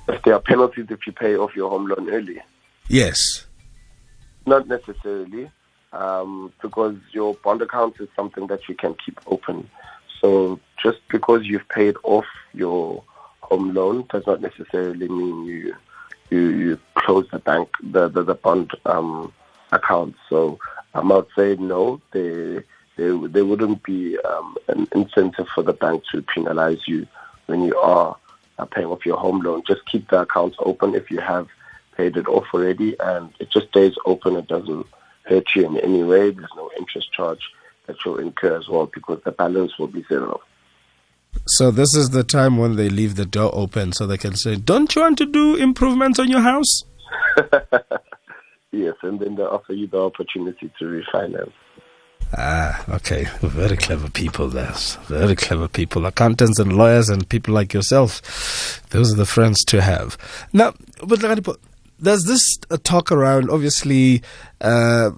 If 0.09 0.23
there 0.23 0.35
are 0.35 0.40
penalties 0.40 0.87
if 0.88 1.06
you 1.06 1.12
pay 1.12 1.37
off 1.37 1.54
your 1.54 1.68
home 1.68 1.87
loan 1.87 2.09
early? 2.09 2.40
Yes. 2.88 3.44
Not 4.47 4.66
necessarily 4.68 5.50
um, 5.92 6.52
because 6.61 6.96
your 7.12 7.34
bond 7.34 7.62
account 7.62 7.96
is 8.00 8.08
something 8.16 8.46
that 8.46 8.68
you 8.68 8.75
can 8.75 8.94
keep 8.94 9.20
open. 9.26 9.68
So 10.20 10.61
just 10.82 10.99
because 11.08 11.46
you've 11.46 11.68
paid 11.68 11.96
off 12.02 12.26
your 12.54 13.02
home 13.40 13.75
loan 13.75 14.06
does 14.11 14.26
not 14.26 14.40
necessarily 14.40 15.08
mean 15.08 15.44
you 15.44 15.76
you, 16.30 16.40
you 16.49 16.78
close 16.94 17.26
the 17.30 17.38
bank 17.38 17.68
the 17.82 18.08
the, 18.08 18.22
the 18.22 18.34
bond 18.34 18.72
um, 18.87 19.32
account. 19.72 20.14
So 20.28 20.58
I 20.94 21.02
might 21.02 21.26
say 21.37 21.56
no. 21.56 22.00
They 22.12 22.62
there, 22.96 23.16
there 23.28 23.44
wouldn't 23.44 23.82
be 23.82 24.18
um, 24.20 24.56
an 24.68 24.87
incentive 24.92 25.49
for 25.54 25.62
the 25.62 25.72
bank 25.72 26.04
to 26.12 26.22
penalize 26.22 26.87
you 26.87 27.06
when 27.46 27.64
you 27.64 27.76
are 27.78 28.16
uh, 28.58 28.64
paying 28.66 28.87
off 28.87 29.06
your 29.06 29.16
home 29.16 29.40
loan. 29.40 29.62
Just 29.66 29.84
keep 29.87 30.08
the 30.11 30.20
accounts 30.20 30.56
open 30.61 30.94
if 30.94 31.11
you 31.11 31.20
have 31.20 31.49
paid 31.96 32.16
it 32.16 32.28
off 32.28 32.46
already, 32.54 32.99
and 33.00 33.30
it 33.38 33.50
just 33.50 33.68
stays 33.68 33.94
open. 34.06 34.37
It 34.37 34.46
doesn't 34.46 34.87
hurt 35.24 35.54
you 35.54 35.66
in 35.66 35.78
any 35.78 36.02
way. 36.02 36.30
There's 36.30 36.50
no 36.56 36.70
interest 36.78 37.12
charge 37.12 37.40
that 37.86 37.96
you'll 38.04 38.18
incur 38.18 38.56
as 38.56 38.68
well 38.68 38.86
because 38.92 39.20
the 39.24 39.32
balance 39.32 39.78
will 39.78 39.88
be 39.88 40.04
zero. 40.08 40.40
So 41.46 41.70
this 41.70 41.94
is 41.94 42.10
the 42.10 42.24
time 42.24 42.58
when 42.58 42.76
they 42.76 42.88
leave 42.88 43.16
the 43.16 43.24
door 43.24 43.50
open 43.54 43.92
so 43.92 44.06
they 44.06 44.18
can 44.18 44.36
say, 44.36 44.56
"Don't 44.56 44.94
you 44.94 45.02
want 45.02 45.18
to 45.18 45.26
do 45.26 45.56
improvements 45.56 46.18
on 46.18 46.28
your 46.28 46.40
house?" 46.40 46.84
yes, 48.70 48.94
and 49.02 49.18
then 49.18 49.36
they 49.36 49.42
offer 49.42 49.72
you 49.72 49.86
the 49.86 49.98
opportunity 49.98 50.70
to 50.78 50.84
refinance. 50.84 51.52
Ah, 52.36 52.82
okay. 52.88 53.26
Very 53.42 53.76
clever 53.76 54.08
people, 54.08 54.48
there. 54.48 54.72
Very 55.06 55.36
clever 55.36 55.68
people. 55.68 56.06
Accountants 56.06 56.58
and 56.58 56.72
lawyers 56.72 57.10
and 57.10 57.28
people 57.28 57.52
like 57.52 57.74
yourself. 57.74 58.82
Those 58.90 59.12
are 59.12 59.16
the 59.16 59.26
friends 59.26 59.62
to 59.64 59.82
have. 59.82 60.16
Now, 60.52 60.72
but 61.06 61.22
there's 62.02 62.25
this 62.25 62.59
uh, 62.71 62.76
talk 62.82 63.12
around. 63.12 63.49
Obviously, 63.49 64.23
uh, 64.61 65.11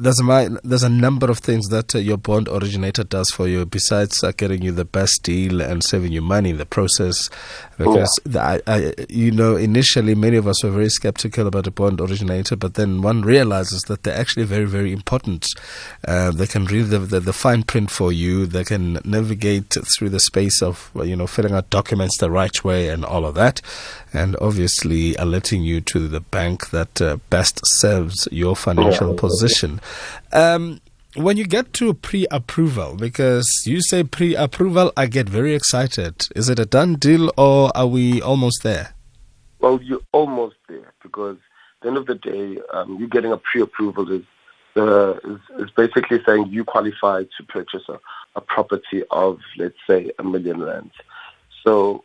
there's 0.00 0.20
a 0.20 0.58
there's 0.62 0.82
a 0.82 0.88
number 0.88 1.30
of 1.30 1.38
things 1.38 1.68
that 1.68 1.94
uh, 1.94 1.98
your 1.98 2.16
bond 2.16 2.48
originator 2.48 3.02
does 3.04 3.30
for 3.30 3.48
you 3.48 3.66
besides 3.66 4.22
uh, 4.22 4.32
getting 4.36 4.62
you 4.62 4.72
the 4.72 4.84
best 4.84 5.22
deal 5.22 5.60
and 5.60 5.82
saving 5.82 6.12
you 6.12 6.22
money 6.22 6.50
in 6.50 6.58
the 6.58 6.66
process. 6.66 7.28
Because 7.76 8.18
the, 8.24 8.40
I, 8.66 8.94
you 9.08 9.30
know, 9.30 9.56
initially 9.56 10.14
many 10.14 10.36
of 10.36 10.48
us 10.48 10.64
were 10.64 10.70
very 10.70 10.88
skeptical 10.88 11.46
about 11.46 11.66
a 11.66 11.70
bond 11.70 12.00
originator, 12.00 12.56
but 12.56 12.74
then 12.74 13.02
one 13.02 13.22
realizes 13.22 13.82
that 13.82 14.02
they're 14.02 14.18
actually 14.18 14.44
very 14.44 14.64
very 14.64 14.92
important. 14.92 15.46
Uh, 16.06 16.30
they 16.30 16.46
can 16.46 16.64
read 16.66 16.86
the, 16.86 16.98
the, 16.98 17.20
the 17.20 17.32
fine 17.32 17.62
print 17.62 17.90
for 17.90 18.12
you. 18.12 18.46
They 18.46 18.64
can 18.64 19.00
navigate 19.04 19.76
through 19.96 20.10
the 20.10 20.20
space 20.20 20.62
of 20.62 20.90
you 20.94 21.16
know 21.16 21.26
filling 21.26 21.54
out 21.54 21.70
documents 21.70 22.18
the 22.18 22.30
right 22.30 22.64
way 22.64 22.88
and 22.88 23.04
all 23.04 23.24
of 23.24 23.34
that, 23.34 23.60
and 24.12 24.36
obviously 24.40 25.14
alerting 25.16 25.62
you 25.62 25.80
to 25.82 26.08
the 26.08 26.17
bank 26.20 26.70
that 26.70 27.00
uh, 27.00 27.18
best 27.30 27.60
serves 27.64 28.28
your 28.30 28.56
financial 28.56 29.10
yeah. 29.10 29.20
position. 29.20 29.80
Um, 30.32 30.80
when 31.14 31.36
you 31.36 31.46
get 31.46 31.72
to 31.74 31.94
pre-approval, 31.94 32.96
because 32.96 33.48
you 33.66 33.80
say 33.80 34.04
pre-approval, 34.04 34.92
I 34.96 35.06
get 35.06 35.28
very 35.28 35.54
excited. 35.54 36.28
Is 36.36 36.48
it 36.48 36.58
a 36.58 36.66
done 36.66 36.94
deal, 36.94 37.32
or 37.36 37.70
are 37.76 37.86
we 37.86 38.20
almost 38.20 38.62
there? 38.62 38.94
Well, 39.60 39.80
you're 39.82 40.00
almost 40.12 40.56
there 40.68 40.92
because 41.02 41.36
at 41.36 41.82
the 41.82 41.88
end 41.88 41.96
of 41.96 42.06
the 42.06 42.14
day, 42.14 42.58
um, 42.72 42.98
you 43.00 43.08
getting 43.08 43.32
a 43.32 43.38
pre-approval 43.38 44.12
is, 44.12 44.22
uh, 44.76 45.14
is, 45.24 45.40
is 45.58 45.70
basically 45.70 46.20
saying 46.24 46.48
you 46.48 46.64
qualify 46.64 47.24
to 47.24 47.42
purchase 47.48 47.82
a, 47.88 47.98
a 48.36 48.40
property 48.40 49.02
of, 49.10 49.40
let's 49.56 49.78
say, 49.88 50.12
a 50.18 50.22
million 50.22 50.60
rand. 50.62 50.90
So 51.64 52.04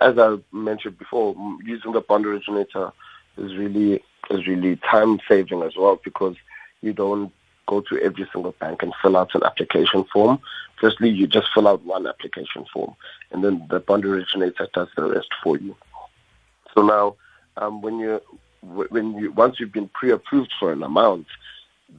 as 0.00 0.18
I 0.18 0.36
mentioned 0.52 0.98
before, 0.98 1.34
using 1.64 1.92
the 1.92 2.00
bond 2.00 2.26
originator 2.26 2.92
is 3.36 3.56
really 3.56 4.02
is 4.30 4.46
really 4.46 4.76
time 4.76 5.20
saving 5.28 5.62
as 5.62 5.76
well 5.76 6.00
because 6.04 6.36
you 6.82 6.92
don't 6.92 7.32
go 7.66 7.80
to 7.80 7.98
every 8.00 8.28
single 8.32 8.52
bank 8.52 8.82
and 8.82 8.92
fill 9.02 9.16
out 9.16 9.34
an 9.34 9.42
application 9.44 10.04
form. 10.12 10.38
Firstly, 10.80 11.08
you 11.08 11.26
just 11.26 11.48
fill 11.54 11.68
out 11.68 11.84
one 11.84 12.06
application 12.06 12.64
form, 12.72 12.94
and 13.30 13.42
then 13.42 13.66
the 13.70 13.80
bond 13.80 14.04
originator 14.04 14.68
does 14.74 14.88
the 14.96 15.04
rest 15.04 15.28
for 15.42 15.58
you. 15.58 15.76
So 16.74 16.82
now, 16.82 17.16
um, 17.56 17.82
when 17.82 17.98
you 17.98 18.20
when 18.62 19.14
you 19.14 19.32
once 19.32 19.58
you've 19.58 19.72
been 19.72 19.88
pre-approved 19.88 20.52
for 20.58 20.72
an 20.72 20.82
amount, 20.82 21.26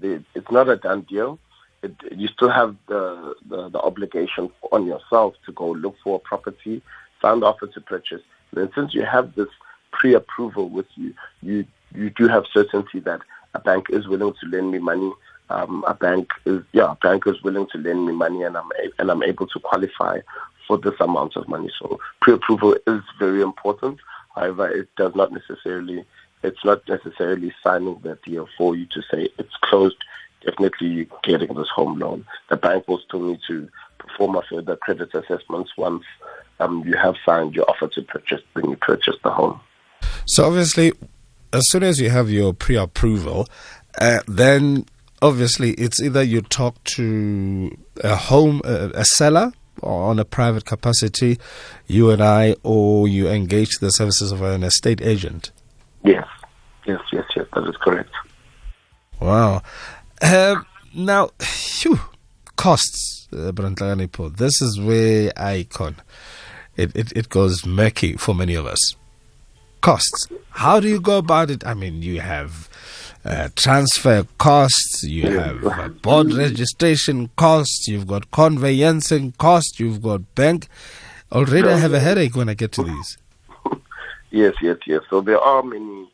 the, 0.01 0.23
it's 0.35 0.51
not 0.51 0.69
a 0.69 0.75
done 0.75 1.01
deal. 1.01 1.39
It, 1.83 1.95
you 2.11 2.27
still 2.27 2.49
have 2.49 2.75
the, 2.87 3.35
the, 3.47 3.69
the 3.69 3.79
obligation 3.79 4.49
on 4.71 4.85
yourself 4.85 5.35
to 5.45 5.51
go 5.51 5.71
look 5.71 5.95
for 6.03 6.15
a 6.15 6.19
property, 6.19 6.81
signed 7.21 7.43
offer 7.43 7.67
to 7.67 7.81
purchase. 7.81 8.21
And 8.55 8.69
since 8.73 8.93
you 8.93 9.03
have 9.03 9.35
this 9.35 9.49
pre-approval 9.91 10.69
with 10.69 10.87
you, 10.95 11.13
you 11.41 11.65
you 11.93 12.09
do 12.09 12.27
have 12.27 12.45
certainty 12.53 12.99
that 13.01 13.21
a 13.53 13.59
bank 13.59 13.87
is 13.89 14.07
willing 14.07 14.33
to 14.41 14.47
lend 14.47 14.71
me 14.71 14.79
money. 14.79 15.11
Um, 15.49 15.85
a 15.87 15.93
bank 15.93 16.29
is 16.45 16.63
yeah, 16.73 16.91
a 16.91 16.95
bank 16.95 17.25
is 17.25 17.41
willing 17.43 17.67
to 17.71 17.77
lend 17.77 18.05
me 18.05 18.13
money, 18.13 18.43
and 18.43 18.57
I'm 18.57 18.69
a, 18.71 18.89
and 18.99 19.09
I'm 19.09 19.23
able 19.23 19.47
to 19.47 19.59
qualify 19.59 20.19
for 20.67 20.77
this 20.77 20.99
amount 20.99 21.37
of 21.37 21.47
money. 21.47 21.71
So 21.79 21.99
pre-approval 22.21 22.75
is 22.85 23.01
very 23.19 23.41
important. 23.41 23.99
However, 24.35 24.69
it 24.69 24.89
does 24.97 25.15
not 25.15 25.31
necessarily 25.31 26.05
it's 26.43 26.63
not 26.63 26.87
necessarily 26.87 27.53
signing 27.63 27.99
the 28.03 28.17
deal 28.23 28.47
for 28.57 28.75
you 28.75 28.85
to 28.87 29.01
say 29.11 29.29
it's 29.37 29.55
closed. 29.61 29.97
Definitely 30.45 31.09
getting 31.23 31.53
this 31.55 31.69
home 31.69 31.97
loan. 31.97 32.25
The 32.49 32.57
bank 32.57 32.87
will 32.87 32.99
still 32.99 33.21
need 33.21 33.39
to 33.47 33.67
perform 33.97 34.35
a 34.35 34.43
further 34.43 34.75
credit 34.75 35.13
assessments 35.13 35.71
once 35.77 36.03
um, 36.59 36.83
you 36.85 36.95
have 36.95 37.15
signed 37.25 37.55
your 37.55 37.69
offer 37.69 37.87
to 37.87 38.01
purchase 38.03 38.41
when 38.53 38.69
you 38.69 38.75
purchase 38.77 39.15
the 39.23 39.31
home. 39.31 39.59
So 40.27 40.45
obviously, 40.45 40.91
as 41.53 41.63
soon 41.69 41.83
as 41.83 42.01
you 42.01 42.09
have 42.09 42.29
your 42.29 42.53
pre-approval, 42.53 43.47
uh, 43.99 44.19
then 44.27 44.85
obviously 45.21 45.71
it's 45.71 46.01
either 46.01 46.21
you 46.21 46.41
talk 46.41 46.83
to 46.95 47.75
a 48.03 48.15
home, 48.17 48.61
uh, 48.65 48.89
a 48.93 49.05
seller 49.05 49.53
on 49.81 50.19
a 50.19 50.25
private 50.25 50.65
capacity, 50.65 51.39
you 51.87 52.11
and 52.11 52.21
I, 52.21 52.55
or 52.63 53.07
you 53.07 53.29
engage 53.29 53.77
the 53.79 53.89
services 53.89 54.33
of 54.33 54.41
an 54.41 54.63
estate 54.63 55.01
agent. 55.01 55.51
Yes, 56.03 56.27
yes, 56.85 56.99
yes, 57.13 57.23
yes, 57.33 57.45
that 57.53 57.63
is 57.63 57.77
correct. 57.77 58.11
Wow. 59.21 59.61
Uh, 60.21 60.57
now, 60.93 61.29
phew, 61.39 62.01
costs, 62.57 63.29
uh, 63.31 63.51
This 64.35 64.61
is 64.61 64.77
where 64.77 65.31
I 65.37 65.67
con. 65.69 65.95
It, 66.75 66.93
it, 66.95 67.13
it 67.15 67.29
goes 67.29 67.65
murky 67.65 68.17
for 68.17 68.35
many 68.35 68.55
of 68.55 68.65
us 68.65 68.95
costs. 69.81 70.27
How 70.51 70.79
do 70.79 70.87
you 70.87 70.99
go 70.99 71.17
about 71.17 71.49
it? 71.49 71.65
I 71.65 71.73
mean, 71.73 72.01
you 72.01 72.19
have 72.21 72.69
uh, 73.25 73.49
transfer 73.55 74.25
costs, 74.37 75.03
you 75.03 75.29
have 75.29 75.65
uh, 75.65 75.89
bond 75.89 76.33
registration 76.33 77.29
costs, 77.35 77.87
you've 77.87 78.07
got 78.07 78.31
conveyancing 78.31 79.33
costs, 79.33 79.79
you've 79.79 80.01
got 80.01 80.35
bank. 80.35 80.67
Already, 81.31 81.67
I 81.67 81.77
have 81.77 81.93
a 81.93 81.99
headache 81.99 82.35
when 82.35 82.47
I 82.49 82.53
get 82.53 82.71
to 82.73 82.83
these. 82.83 83.17
Yes, 84.29 84.55
yes, 84.61 84.77
yes. 84.85 85.03
So 85.09 85.21
there 85.21 85.39
are 85.39 85.63
many, 85.63 86.11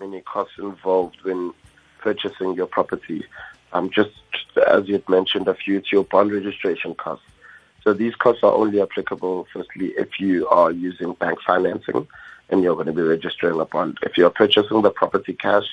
many 0.00 0.22
costs 0.22 0.54
involved 0.58 1.18
when 1.22 1.52
purchasing 1.98 2.54
your 2.54 2.66
property. 2.66 3.22
Um, 3.74 3.90
just, 3.90 4.12
just 4.32 4.66
as 4.66 4.88
you 4.88 4.94
had 4.94 5.06
mentioned 5.10 5.46
a 5.46 5.54
few, 5.54 5.76
it's 5.76 5.92
your 5.92 6.04
bond 6.04 6.32
registration 6.32 6.94
costs. 6.94 7.26
So 7.82 7.92
these 7.92 8.14
costs 8.14 8.42
are 8.42 8.52
only 8.52 8.80
applicable, 8.80 9.46
firstly, 9.52 9.88
if 9.98 10.18
you 10.18 10.48
are 10.48 10.70
using 10.70 11.12
bank 11.12 11.38
financing 11.46 12.08
and 12.50 12.62
you're 12.62 12.74
going 12.74 12.86
to 12.86 12.92
be 12.92 13.02
registering 13.02 13.60
a 13.60 13.64
bond. 13.64 13.98
If 14.02 14.16
you're 14.16 14.30
purchasing 14.30 14.82
the 14.82 14.90
property 14.90 15.32
cash, 15.32 15.66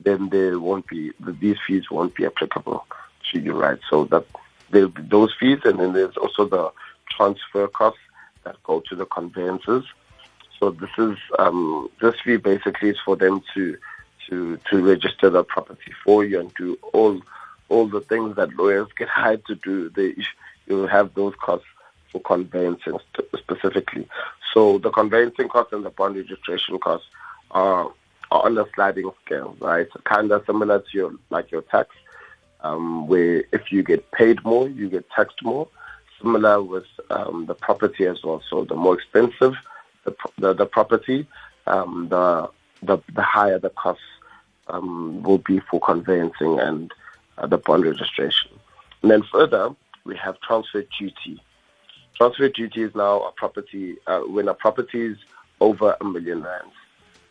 then 0.00 0.28
there 0.28 0.58
won't 0.58 0.86
be 0.86 1.12
these 1.40 1.56
fees 1.66 1.90
won't 1.90 2.14
be 2.14 2.26
applicable 2.26 2.86
to 3.32 3.40
you, 3.40 3.52
right? 3.54 3.78
So 3.90 4.04
that 4.06 4.24
there'll 4.70 4.88
be 4.88 5.02
those 5.02 5.34
fees, 5.38 5.60
and 5.64 5.80
then 5.80 5.92
there's 5.92 6.16
also 6.16 6.46
the 6.46 6.70
transfer 7.10 7.66
costs 7.68 8.00
that 8.44 8.62
go 8.62 8.80
to 8.88 8.94
the 8.94 9.06
conveyances. 9.06 9.84
So 10.58 10.70
this 10.70 10.90
is 10.98 11.16
um, 11.38 11.90
this 12.00 12.14
fee 12.24 12.36
basically 12.36 12.90
is 12.90 12.98
for 13.04 13.16
them 13.16 13.42
to 13.54 13.76
to 14.28 14.58
to 14.70 14.84
register 14.84 15.30
the 15.30 15.44
property 15.44 15.92
for 16.04 16.24
you 16.24 16.40
and 16.40 16.54
do 16.54 16.78
all 16.92 17.20
all 17.68 17.86
the 17.86 18.00
things 18.00 18.36
that 18.36 18.54
lawyers 18.54 18.88
get 18.96 19.08
hired 19.20 19.44
to 19.46 19.54
do. 19.56 19.90
They 19.90 20.14
you 20.66 20.86
have 20.86 21.14
those 21.14 21.34
costs 21.36 21.66
for 22.12 22.20
conveyancing 22.20 22.98
specifically. 23.36 24.08
So 24.56 24.78
the 24.78 24.88
conveyancing 24.88 25.50
costs 25.50 25.74
and 25.74 25.84
the 25.84 25.90
bond 25.90 26.16
registration 26.16 26.78
costs 26.78 27.06
are, 27.50 27.92
are 28.30 28.46
on 28.46 28.56
a 28.56 28.64
sliding 28.74 29.10
scale, 29.22 29.54
right? 29.60 29.86
Kind 30.04 30.32
of 30.32 30.46
similar 30.46 30.78
to 30.78 30.88
your 30.94 31.12
like 31.28 31.50
your 31.50 31.60
tax, 31.60 31.90
um, 32.62 33.06
where 33.06 33.44
if 33.52 33.70
you 33.70 33.82
get 33.82 34.10
paid 34.12 34.42
more, 34.44 34.66
you 34.66 34.88
get 34.88 35.10
taxed 35.10 35.42
more. 35.42 35.68
Similar 36.22 36.62
with 36.62 36.86
um, 37.10 37.44
the 37.44 37.54
property 37.54 38.06
as 38.06 38.24
well. 38.24 38.42
So 38.48 38.64
the 38.64 38.74
more 38.74 38.94
expensive 38.94 39.52
the 40.04 40.16
the, 40.38 40.54
the 40.54 40.64
property, 40.64 41.26
um, 41.66 42.08
the, 42.08 42.48
the 42.82 42.96
the 43.14 43.22
higher 43.22 43.58
the 43.58 43.68
costs 43.68 44.02
um, 44.68 45.22
will 45.22 45.36
be 45.36 45.60
for 45.70 45.80
conveyancing 45.80 46.58
and 46.60 46.90
uh, 47.36 47.46
the 47.46 47.58
bond 47.58 47.84
registration. 47.84 48.52
And 49.02 49.10
then 49.10 49.22
further, 49.30 49.76
we 50.04 50.16
have 50.16 50.40
transfer 50.40 50.82
duty. 50.98 51.42
Transfer 52.16 52.48
duty 52.48 52.82
is 52.82 52.94
now 52.94 53.22
a 53.22 53.32
property, 53.32 53.96
uh, 54.06 54.20
when 54.20 54.48
a 54.48 54.54
property 54.54 55.06
is 55.06 55.18
over 55.60 55.96
a 56.00 56.04
million 56.04 56.42
rands, 56.42 56.74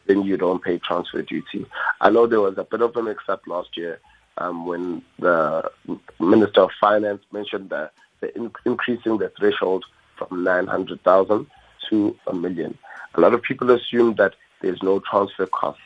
then 0.05 0.23
you 0.23 0.37
don't 0.37 0.63
pay 0.63 0.77
transfer 0.77 1.21
duty. 1.21 1.65
I 2.01 2.09
know 2.09 2.27
there 2.27 2.41
was 2.41 2.57
a 2.57 2.63
bit 2.63 2.81
of 2.81 2.95
a 2.95 3.01
mix 3.01 3.23
up 3.27 3.47
last 3.47 3.75
year 3.75 3.99
um, 4.37 4.65
when 4.65 5.01
the 5.19 5.69
Minister 6.19 6.61
of 6.61 6.71
Finance 6.79 7.23
mentioned 7.31 7.69
that 7.71 7.93
the 8.21 8.35
in- 8.35 8.51
increasing 8.65 9.17
the 9.17 9.31
threshold 9.37 9.85
from 10.17 10.43
900,000 10.43 11.47
to 11.89 12.15
a 12.27 12.35
million. 12.35 12.77
A 13.15 13.21
lot 13.21 13.33
of 13.33 13.41
people 13.41 13.71
assume 13.71 14.15
that 14.15 14.35
there's 14.61 14.81
no 14.83 14.99
transfer 14.99 15.45
costs 15.47 15.81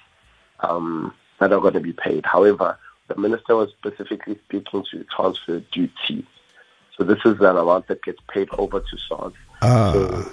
um, 0.60 1.14
that 1.40 1.54
are 1.54 1.62
going 1.62 1.74
to 1.74 1.80
be 1.80 1.94
paid. 1.94 2.26
However, 2.26 2.78
the 3.08 3.16
minister 3.16 3.56
was 3.56 3.70
specifically 3.72 4.38
speaking 4.46 4.84
to 4.92 5.04
transfer 5.06 5.60
duty. 5.72 6.26
So 7.00 7.06
this 7.06 7.20
is 7.24 7.40
an 7.40 7.56
amount 7.56 7.88
that 7.88 8.04
gets 8.04 8.20
paid 8.28 8.50
over 8.58 8.82
to 8.82 8.98
SARS. 9.08 9.34
Ah. 9.62 9.94
So 9.94 10.32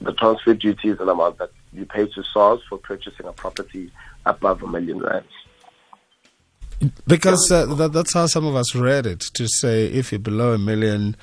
the 0.00 0.12
transfer 0.12 0.54
duty 0.54 0.88
is 0.88 0.98
an 0.98 1.08
amount 1.08 1.38
that 1.38 1.52
you 1.72 1.86
pay 1.86 2.06
to 2.06 2.24
SARS 2.24 2.60
for 2.68 2.78
purchasing 2.78 3.26
a 3.26 3.32
property 3.32 3.92
above 4.26 4.60
a 4.64 4.66
million 4.66 4.98
rands. 4.98 5.28
Because 7.06 7.52
uh, 7.52 7.66
that, 7.76 7.92
that's 7.92 8.12
how 8.12 8.26
some 8.26 8.44
of 8.44 8.56
us 8.56 8.74
read 8.74 9.06
it 9.06 9.20
to 9.34 9.46
say 9.46 9.86
if 9.86 10.10
you're 10.10 10.18
below 10.18 10.54
a 10.54 10.58
million, 10.58 11.14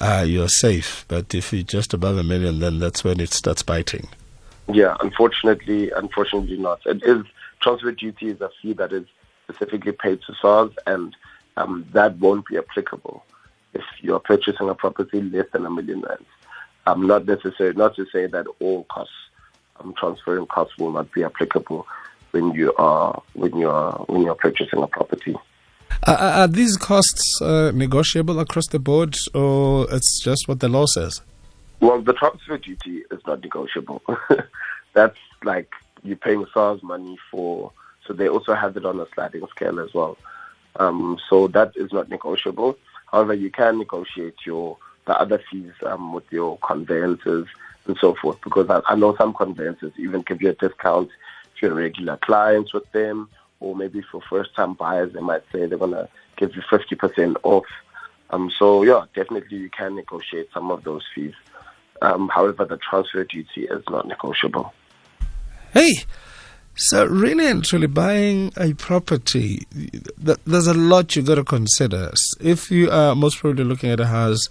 uh, 0.00 0.24
you're 0.24 0.48
safe. 0.48 1.04
But 1.08 1.34
if 1.34 1.52
you're 1.52 1.62
just 1.64 1.92
above 1.92 2.16
a 2.16 2.22
million, 2.22 2.60
then 2.60 2.78
that's 2.78 3.02
when 3.02 3.18
it 3.18 3.32
starts 3.32 3.64
biting. 3.64 4.06
Yeah, 4.72 4.96
unfortunately, 5.00 5.90
unfortunately 5.90 6.58
not. 6.58 6.80
It 6.86 7.02
is 7.02 7.24
transfer 7.60 7.90
duty 7.90 8.28
is 8.28 8.40
a 8.40 8.50
fee 8.62 8.74
that 8.74 8.92
is 8.92 9.06
specifically 9.44 9.92
paid 9.92 10.20
to 10.28 10.34
SARS, 10.40 10.70
and 10.86 11.16
um, 11.56 11.86
that 11.92 12.18
won't 12.18 12.46
be 12.46 12.56
applicable 12.56 13.24
if 13.78 13.84
you 14.00 14.14
are 14.14 14.20
purchasing 14.20 14.68
a 14.68 14.74
property 14.74 15.22
less 15.22 15.46
than 15.52 15.64
a 15.64 15.70
million 15.70 16.00
rands. 16.02 16.24
Um, 16.86 17.06
not 17.06 17.26
necessary, 17.26 17.74
not 17.74 17.96
to 17.96 18.06
say 18.12 18.26
that 18.26 18.46
all 18.60 18.84
costs, 18.84 19.12
um, 19.80 19.94
transferring 19.98 20.46
costs 20.46 20.76
will 20.78 20.90
not 20.90 21.12
be 21.12 21.22
applicable 21.22 21.86
when 22.32 22.52
you 22.52 22.74
are 22.74 23.22
when 23.34 23.56
you 23.56 23.68
are 23.68 23.92
when 24.08 24.22
you 24.22 24.30
are 24.30 24.34
purchasing 24.34 24.82
a 24.82 24.86
property. 24.86 25.36
Uh, 26.06 26.32
are 26.40 26.48
these 26.48 26.76
costs 26.76 27.40
uh, 27.42 27.72
negotiable 27.74 28.38
across 28.40 28.66
the 28.68 28.78
board, 28.78 29.16
or 29.34 29.86
it's 29.90 30.20
just 30.22 30.48
what 30.48 30.60
the 30.60 30.68
law 30.68 30.86
says? 30.86 31.20
Well, 31.80 32.00
the 32.00 32.12
transfer 32.12 32.58
duty 32.58 33.04
is 33.10 33.20
not 33.26 33.42
negotiable. 33.42 34.02
That's 34.94 35.18
like 35.44 35.72
you're 36.02 36.16
paying 36.16 36.46
SARS 36.52 36.82
money 36.82 37.18
for, 37.30 37.72
so 38.06 38.12
they 38.12 38.28
also 38.28 38.54
have 38.54 38.76
it 38.76 38.84
on 38.84 39.00
a 39.00 39.06
sliding 39.14 39.46
scale 39.48 39.80
as 39.80 39.92
well. 39.94 40.16
Um, 40.76 41.18
so 41.28 41.48
that 41.48 41.72
is 41.76 41.92
not 41.92 42.08
negotiable. 42.08 42.78
However, 43.10 43.34
you 43.34 43.50
can 43.50 43.78
negotiate 43.78 44.36
your 44.44 44.76
the 45.06 45.18
other 45.18 45.42
fees 45.50 45.72
um, 45.86 46.12
with 46.12 46.30
your 46.30 46.58
conveyancers 46.58 47.48
and 47.86 47.96
so 47.98 48.14
forth 48.14 48.38
because 48.42 48.68
I, 48.68 48.82
I 48.86 48.94
know 48.94 49.16
some 49.16 49.32
conveyancers 49.32 49.92
even 49.96 50.20
give 50.20 50.42
you 50.42 50.50
a 50.50 50.52
discount 50.52 51.08
if 51.54 51.62
you're 51.62 51.74
regular 51.74 52.18
clients 52.18 52.74
with 52.74 52.90
them 52.92 53.28
or 53.60 53.74
maybe 53.74 54.02
for 54.02 54.20
first 54.28 54.54
time 54.54 54.74
buyers 54.74 55.12
they 55.14 55.20
might 55.20 55.42
say 55.50 55.64
they're 55.66 55.78
going 55.78 55.92
to 55.92 56.08
give 56.36 56.54
you 56.54 56.62
50% 56.62 57.36
off. 57.42 57.64
Um, 58.30 58.50
so 58.50 58.82
yeah, 58.82 59.06
definitely 59.14 59.56
you 59.56 59.70
can 59.70 59.96
negotiate 59.96 60.50
some 60.52 60.70
of 60.70 60.84
those 60.84 61.02
fees. 61.14 61.34
Um, 62.02 62.28
however, 62.28 62.64
the 62.64 62.76
transfer 62.76 63.24
duty 63.24 63.64
is 63.64 63.82
not 63.88 64.06
negotiable. 64.06 64.72
Hey, 65.72 66.04
so 66.78 67.04
really 67.06 67.46
and 67.46 67.64
truly 67.64 67.88
buying 67.88 68.52
a 68.56 68.72
property, 68.74 69.66
th- 70.24 70.38
there's 70.46 70.68
a 70.68 70.74
lot 70.74 71.16
you've 71.16 71.26
got 71.26 71.34
to 71.34 71.44
consider. 71.44 72.12
If 72.40 72.70
you 72.70 72.88
are 72.90 73.16
most 73.16 73.38
probably 73.38 73.64
looking 73.64 73.90
at 73.90 73.98
a 73.98 74.06
house 74.06 74.48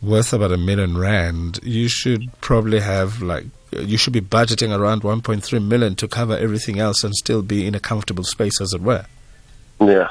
worth 0.00 0.32
about 0.32 0.52
a 0.52 0.56
million 0.56 0.96
rand, 0.96 1.58
you 1.64 1.88
should 1.88 2.30
probably 2.40 2.78
have 2.78 3.20
like 3.20 3.46
you 3.72 3.98
should 3.98 4.12
be 4.12 4.20
budgeting 4.20 4.76
around 4.76 5.02
1.3 5.02 5.64
million 5.66 5.96
to 5.96 6.06
cover 6.06 6.36
everything 6.36 6.78
else 6.78 7.02
and 7.02 7.14
still 7.14 7.42
be 7.42 7.66
in 7.66 7.74
a 7.74 7.80
comfortable 7.80 8.24
space, 8.24 8.60
as 8.60 8.72
it 8.72 8.80
were. 8.80 9.04
Yeah, 9.80 10.10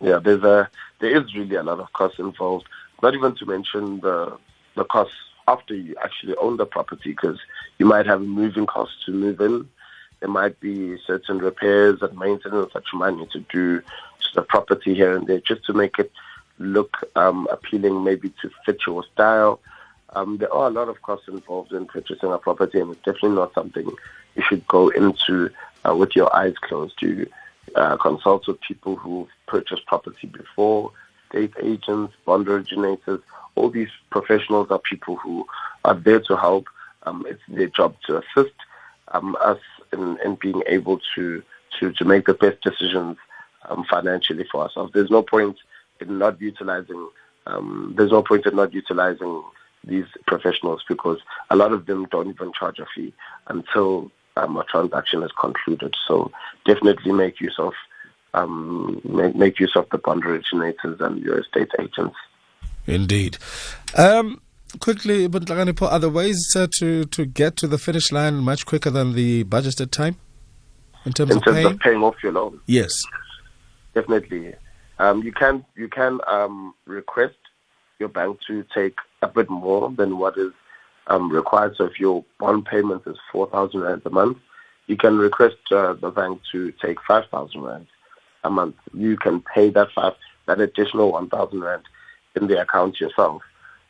yeah. 0.00 0.18
There's 0.18 0.42
a 0.42 0.70
there 1.00 1.16
is 1.16 1.34
really 1.34 1.56
a 1.56 1.62
lot 1.62 1.80
of 1.80 1.92
costs 1.92 2.18
involved. 2.18 2.66
Not 3.02 3.14
even 3.14 3.34
to 3.36 3.46
mention 3.46 4.00
the 4.00 4.38
the 4.74 4.84
costs 4.84 5.14
after 5.46 5.74
you 5.74 5.94
actually 6.02 6.34
own 6.36 6.56
the 6.56 6.64
property, 6.64 7.10
because 7.10 7.38
you 7.78 7.84
might 7.84 8.06
have 8.06 8.22
moving 8.22 8.64
costs 8.64 9.04
to 9.04 9.12
move 9.12 9.40
in. 9.42 9.68
There 10.24 10.32
might 10.32 10.58
be 10.58 10.96
certain 11.06 11.36
repairs 11.36 12.00
and 12.00 12.18
maintenance 12.18 12.72
that 12.72 12.84
you 12.90 12.98
might 12.98 13.14
need 13.14 13.30
to 13.32 13.40
do 13.40 13.80
to 13.80 14.28
the 14.34 14.40
property 14.40 14.94
here 14.94 15.14
and 15.14 15.26
there, 15.26 15.40
just 15.40 15.66
to 15.66 15.74
make 15.74 15.98
it 15.98 16.10
look 16.58 16.96
um, 17.14 17.46
appealing, 17.52 18.02
maybe 18.02 18.32
to 18.40 18.50
fit 18.64 18.78
your 18.86 19.04
style. 19.12 19.60
Um, 20.14 20.38
there 20.38 20.50
are 20.50 20.68
a 20.68 20.70
lot 20.70 20.88
of 20.88 21.02
costs 21.02 21.28
involved 21.28 21.74
in 21.74 21.84
purchasing 21.84 22.32
a 22.32 22.38
property, 22.38 22.80
and 22.80 22.92
it's 22.92 23.02
definitely 23.02 23.36
not 23.36 23.52
something 23.52 23.86
you 24.34 24.42
should 24.48 24.66
go 24.66 24.88
into 24.88 25.50
uh, 25.86 25.94
with 25.94 26.16
your 26.16 26.34
eyes 26.34 26.54
closed. 26.56 27.02
You 27.02 27.28
uh, 27.74 27.98
consult 27.98 28.46
with 28.46 28.62
people 28.62 28.96
who've 28.96 29.28
purchased 29.46 29.84
property 29.84 30.26
before, 30.26 30.90
state 31.28 31.52
agents, 31.60 32.14
bond 32.24 32.48
originators. 32.48 33.20
All 33.56 33.68
these 33.68 33.90
professionals 34.08 34.70
are 34.70 34.78
people 34.78 35.16
who 35.16 35.46
are 35.84 35.94
there 35.94 36.20
to 36.20 36.36
help. 36.38 36.64
Um, 37.02 37.26
it's 37.28 37.42
their 37.46 37.66
job 37.66 37.96
to 38.06 38.22
assist 38.22 38.54
um, 39.08 39.36
us 39.42 39.58
in, 40.00 40.34
being 40.36 40.62
able 40.66 41.00
to, 41.14 41.42
to, 41.78 41.92
to 41.92 42.04
make 42.04 42.26
the 42.26 42.34
best 42.34 42.60
decisions 42.62 43.16
um, 43.68 43.84
financially 43.88 44.46
for 44.50 44.62
ourselves. 44.62 44.92
There's 44.92 45.10
no 45.10 45.22
point 45.22 45.56
in 46.00 46.18
not 46.18 46.40
utilizing. 46.40 47.08
Um, 47.46 47.94
there's 47.96 48.10
no 48.10 48.22
point 48.22 48.46
in 48.46 48.56
not 48.56 48.72
utilizing 48.72 49.42
these 49.86 50.06
professionals 50.26 50.82
because 50.88 51.18
a 51.50 51.56
lot 51.56 51.72
of 51.72 51.86
them 51.86 52.06
don't 52.10 52.30
even 52.30 52.52
charge 52.52 52.78
a 52.78 52.86
fee 52.94 53.12
until 53.48 54.10
um, 54.36 54.56
a 54.56 54.64
transaction 54.64 55.22
is 55.22 55.30
concluded. 55.38 55.94
So 56.08 56.30
definitely 56.64 57.12
make 57.12 57.40
use 57.40 57.56
of 57.58 57.72
um, 58.32 59.00
make, 59.04 59.36
make, 59.36 59.60
use 59.60 59.76
of 59.76 59.88
the 59.90 59.98
bond 59.98 60.24
originators 60.24 61.00
and 61.00 61.22
your 61.22 61.38
estate 61.38 61.70
agents. 61.78 62.16
Indeed. 62.84 63.38
Um, 63.96 64.40
quickly, 64.80 65.26
but 65.26 65.50
are 65.50 65.98
there 65.98 66.10
ways 66.10 66.54
uh, 66.56 66.66
to 66.78 67.04
to 67.04 67.26
get 67.26 67.56
to 67.58 67.66
the 67.66 67.78
finish 67.78 68.12
line 68.12 68.36
much 68.36 68.66
quicker 68.66 68.90
than 68.90 69.14
the 69.14 69.44
budgeted 69.44 69.90
time 69.90 70.16
in 71.04 71.12
terms, 71.12 71.30
in 71.30 71.36
of, 71.38 71.44
terms 71.44 71.56
paying? 71.56 71.66
of 71.66 71.78
paying 71.80 72.02
off 72.02 72.16
your 72.22 72.32
loan? 72.32 72.60
Yes, 72.66 73.02
definitely. 73.94 74.54
Um, 74.98 75.22
you 75.22 75.32
can 75.32 75.64
you 75.76 75.88
can 75.88 76.20
um, 76.26 76.74
request 76.86 77.36
your 77.98 78.08
bank 78.08 78.38
to 78.46 78.64
take 78.74 78.96
a 79.22 79.28
bit 79.28 79.48
more 79.48 79.90
than 79.90 80.18
what 80.18 80.36
is 80.36 80.52
um, 81.06 81.30
required. 81.30 81.74
So 81.76 81.84
if 81.84 82.00
your 82.00 82.24
bond 82.38 82.66
payment 82.66 83.02
is 83.06 83.16
4,000 83.32 83.80
Rand 83.80 84.02
a 84.04 84.10
month, 84.10 84.38
you 84.86 84.96
can 84.96 85.18
request 85.18 85.56
uh, 85.70 85.94
the 85.94 86.10
bank 86.10 86.40
to 86.52 86.72
take 86.72 86.98
5,000 87.06 87.60
Rand 87.60 87.86
a 88.42 88.50
month. 88.50 88.76
You 88.92 89.16
can 89.16 89.40
pay 89.40 89.70
that 89.70 89.88
five, 89.94 90.14
that 90.46 90.60
additional 90.60 91.12
1,000 91.12 91.60
Rand 91.60 91.82
in 92.36 92.46
the 92.48 92.60
account 92.60 93.00
yourself. 93.00 93.42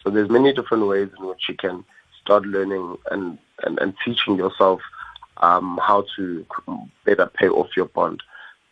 So 0.04 0.10
there's 0.10 0.28
many 0.28 0.52
different 0.52 0.86
ways 0.86 1.08
in 1.18 1.26
which 1.26 1.48
you 1.48 1.54
can 1.54 1.82
start 2.22 2.44
learning 2.44 2.96
and, 3.10 3.38
and, 3.62 3.78
and 3.78 3.94
teaching 4.04 4.36
yourself 4.36 4.80
um, 5.38 5.80
how 5.82 6.04
to 6.16 6.46
better 7.04 7.26
pay 7.26 7.48
off 7.48 7.68
your 7.76 7.86
bond. 7.86 8.22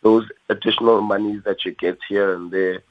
Those 0.03 0.25
additional 0.49 1.01
monies 1.01 1.41
that 1.45 1.65
you 1.65 1.71
get 1.71 1.97
here 2.07 2.33
and 2.35 2.51
there 2.51 2.83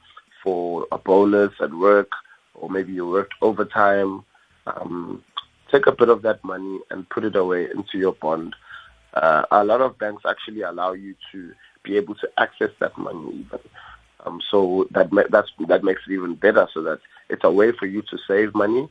for 0.42 0.86
a 0.90 0.98
bonus 0.98 1.52
at 1.60 1.72
work, 1.72 2.10
or 2.54 2.68
maybe 2.68 2.92
you 2.92 3.08
worked 3.08 3.34
overtime, 3.42 4.24
um, 4.66 5.22
take 5.70 5.86
a 5.86 5.92
bit 5.92 6.08
of 6.08 6.22
that 6.22 6.42
money 6.44 6.80
and 6.90 7.08
put 7.08 7.24
it 7.24 7.36
away 7.36 7.70
into 7.70 7.96
your 7.96 8.12
bond. 8.12 8.54
Uh, 9.14 9.44
a 9.50 9.64
lot 9.64 9.80
of 9.80 9.98
banks 9.98 10.22
actually 10.28 10.62
allow 10.62 10.92
you 10.92 11.14
to 11.30 11.52
be 11.82 11.96
able 11.96 12.14
to 12.16 12.28
access 12.38 12.70
that 12.80 12.96
money 12.96 13.30
even. 13.30 13.60
Um, 14.24 14.40
so 14.50 14.86
that 14.92 15.10
that's, 15.30 15.50
that 15.68 15.84
makes 15.84 16.02
it 16.06 16.12
even 16.12 16.34
better. 16.34 16.68
So 16.72 16.82
that 16.82 17.00
it's 17.28 17.44
a 17.44 17.50
way 17.50 17.72
for 17.72 17.86
you 17.86 18.02
to 18.02 18.18
save 18.26 18.54
money 18.54 18.88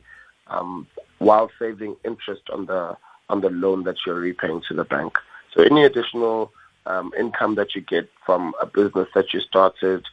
um, 0.48 0.86
while 1.18 1.50
saving 1.58 1.96
interest 2.04 2.42
on 2.52 2.66
the 2.66 2.96
on 3.28 3.40
the 3.40 3.50
loan 3.50 3.84
that 3.84 3.96
you're 4.04 4.16
repaying 4.16 4.62
to 4.68 4.74
the 4.74 4.84
bank. 4.84 5.16
So 5.54 5.62
any 5.62 5.84
additional 5.84 6.52
um, 6.86 7.12
income 7.18 7.54
that 7.54 7.74
you 7.74 7.80
get 7.80 8.08
from 8.26 8.54
a 8.60 8.66
business 8.66 9.08
that 9.14 9.32
you 9.32 9.40
started, 9.40 10.04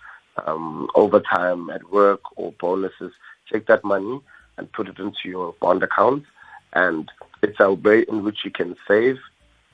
um, 0.46 0.90
overtime 0.96 1.70
at 1.70 1.92
work 1.92 2.22
or 2.38 2.54
bonuses, 2.60 3.12
take 3.52 3.68
that 3.68 3.84
money 3.84 4.22
and 4.58 4.72
put 4.72 4.88
it 4.88 5.00
into 5.00 5.26
your 5.26 5.54
bond 5.60 5.84
account. 5.84 6.24
And 6.74 7.12
it's 7.42 7.60
a 7.60 7.74
way 7.74 8.06
in 8.08 8.24
which 8.24 8.46
you 8.46 8.52
can 8.52 8.76
save 8.88 9.18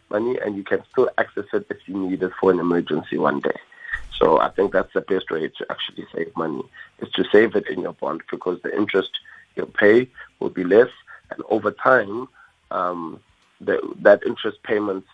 money 0.09 0.37
and 0.39 0.55
you 0.55 0.63
can 0.63 0.81
still 0.91 1.09
access 1.17 1.45
it 1.53 1.67
if 1.69 1.77
you 1.85 1.97
need 1.97 2.23
it 2.23 2.31
for 2.39 2.51
an 2.51 2.59
emergency 2.59 3.17
one 3.17 3.41
day. 3.41 3.59
So 4.19 4.39
I 4.39 4.49
think 4.49 4.71
that's 4.71 4.93
the 4.93 5.01
best 5.01 5.29
way 5.29 5.47
to 5.47 5.65
actually 5.69 6.05
save 6.13 6.35
money 6.35 6.63
is 6.99 7.11
to 7.13 7.25
save 7.31 7.55
it 7.55 7.67
in 7.67 7.81
your 7.81 7.93
bond 7.93 8.21
because 8.31 8.61
the 8.61 8.75
interest 8.75 9.11
you'll 9.55 9.67
pay 9.67 10.09
will 10.39 10.49
be 10.49 10.63
less 10.63 10.89
and 11.31 11.41
over 11.49 11.71
time 11.71 12.27
um, 12.71 13.19
the, 13.61 13.79
that 14.01 14.23
interest 14.25 14.61
payments 14.63 15.07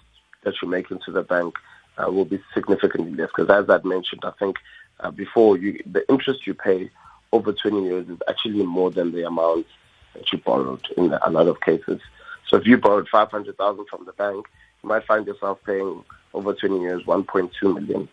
that 0.44 0.56
you 0.62 0.68
make 0.68 0.92
into 0.92 1.12
the 1.12 1.24
bank 1.24 1.56
uh, 1.98 2.12
will 2.12 2.26
be 2.26 2.42
significantly 2.54 3.14
less 3.14 3.30
because 3.36 3.50
as 3.50 3.70
I'd 3.70 3.86
mentioned, 3.86 4.22
I 4.24 4.32
think 4.40 4.58
uh, 5.00 5.12
before 5.12 5.58
you, 5.58 5.82
the 5.86 6.08
interest 6.10 6.48
you 6.48 6.54
pay 6.54 6.90
over 7.32 7.54
20 7.54 7.84
years 7.84 8.10
is 8.10 8.18
actually 8.28 8.64
more 8.64 8.92
than 8.92 9.12
the 9.12 9.26
amount 9.26 9.66
that 10.14 10.32
you 10.32 10.40
borrowed 10.40 10.86
in 10.98 11.14
a 11.14 11.30
lot 11.30 11.48
of 11.48 11.62
cases. 11.62 12.02
So 12.48 12.58
if 12.58 12.68
you 12.68 12.78
borrowed 12.78 13.08
500,000 13.08 13.86
from 13.88 14.06
the 14.06 14.14
bank, 14.14 14.46
you 14.84 14.90
might 14.90 15.06
find 15.06 15.26
yourself 15.26 15.60
paying 15.66 16.04
over 16.34 16.54
20 16.54 16.82
years 16.82 17.04
1.2 17.04 17.52
million. 17.74 18.10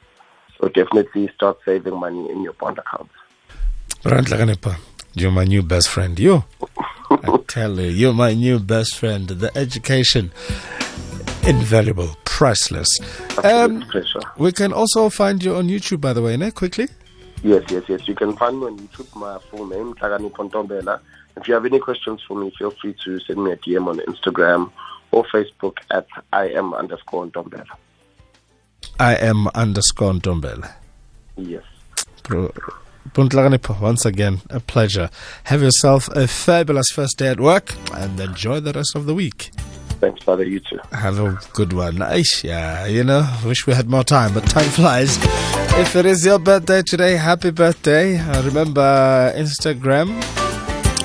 So 0.60 0.68
definitely 0.68 1.28
start 1.34 1.58
saving 1.64 1.98
money 1.98 2.30
in 2.30 2.42
your 2.42 2.52
bond 2.54 2.78
accounts. 2.78 3.12
You're 5.14 5.30
my 5.30 5.44
new 5.44 5.62
best 5.62 5.88
friend. 5.88 6.18
You, 6.18 6.44
I 7.10 7.38
tell 7.48 7.80
you, 7.80 7.88
you're 7.88 8.12
my 8.12 8.34
new 8.34 8.58
best 8.58 8.96
friend. 8.96 9.26
The 9.28 9.56
education, 9.56 10.32
invaluable, 11.44 12.16
priceless. 12.24 12.88
Um, 13.42 13.82
pleasure. 13.90 14.20
We 14.36 14.52
can 14.52 14.72
also 14.72 15.08
find 15.08 15.42
you 15.42 15.56
on 15.56 15.68
YouTube, 15.68 16.00
by 16.00 16.12
the 16.12 16.22
way, 16.22 16.36
ne? 16.36 16.50
quickly. 16.50 16.88
Yes, 17.42 17.64
yes, 17.70 17.84
yes. 17.88 18.06
You 18.08 18.14
can 18.14 18.36
find 18.36 18.60
me 18.60 18.66
on 18.66 18.78
YouTube, 18.78 19.14
my 19.16 19.38
full 19.50 19.66
name, 19.66 19.94
Nhlakanipho 19.94 20.50
Ntombela. 20.50 21.00
If 21.36 21.46
you 21.46 21.54
have 21.54 21.64
any 21.66 21.78
questions 21.78 22.20
for 22.26 22.36
me, 22.36 22.52
feel 22.58 22.72
free 22.72 22.94
to 23.04 23.20
send 23.20 23.42
me 23.42 23.52
a 23.52 23.56
DM 23.56 23.86
on 23.86 23.98
Instagram 24.00 24.72
or 25.12 25.24
Facebook 25.24 25.78
at 25.90 26.06
I 26.32 26.48
am 26.50 26.74
underscore 26.74 27.26
Ntombela. 27.26 27.76
I 29.00 29.14
am 29.14 29.48
underscore 29.54 30.12
Ntombela. 30.12 30.72
Yes. 31.36 31.62
Puntlaganipo, 33.14 33.80
once 33.80 34.04
again, 34.04 34.40
a 34.50 34.60
pleasure. 34.60 35.08
Have 35.44 35.62
yourself 35.62 36.08
a 36.08 36.26
fabulous 36.26 36.90
first 36.90 37.18
day 37.18 37.28
at 37.28 37.40
work 37.40 37.74
and 37.94 38.18
enjoy 38.20 38.60
the 38.60 38.72
rest 38.72 38.94
of 38.96 39.06
the 39.06 39.14
week. 39.14 39.50
Thanks, 40.00 40.22
Father. 40.22 40.44
You 40.44 40.60
too. 40.60 40.78
Have 40.92 41.18
a 41.18 41.38
good 41.54 41.72
one. 41.72 41.96
Nice. 41.96 42.44
Yeah, 42.44 42.86
you 42.86 43.02
know, 43.02 43.28
wish 43.44 43.66
we 43.66 43.74
had 43.74 43.88
more 43.88 44.04
time, 44.04 44.34
but 44.34 44.44
time 44.44 44.68
flies. 44.70 45.16
If 45.78 45.96
it 45.96 46.06
is 46.06 46.24
your 46.24 46.38
birthday 46.38 46.82
today, 46.82 47.16
happy 47.16 47.50
birthday. 47.50 48.18
Uh, 48.18 48.42
remember 48.42 49.32
Instagram, 49.36 50.20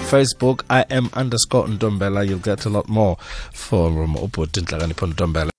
Facebook, 0.09 0.63
I 0.69 0.81
am 0.89 1.09
underscore 1.13 1.65
Ntombela. 1.67 2.27
You'll 2.27 2.39
get 2.39 2.65
a 2.65 2.69
lot 2.69 2.87
more 2.89 3.17
from 3.51 4.15
Opo 4.15 4.45
Tintlagani 4.45 4.93
Ntombela. 4.93 5.52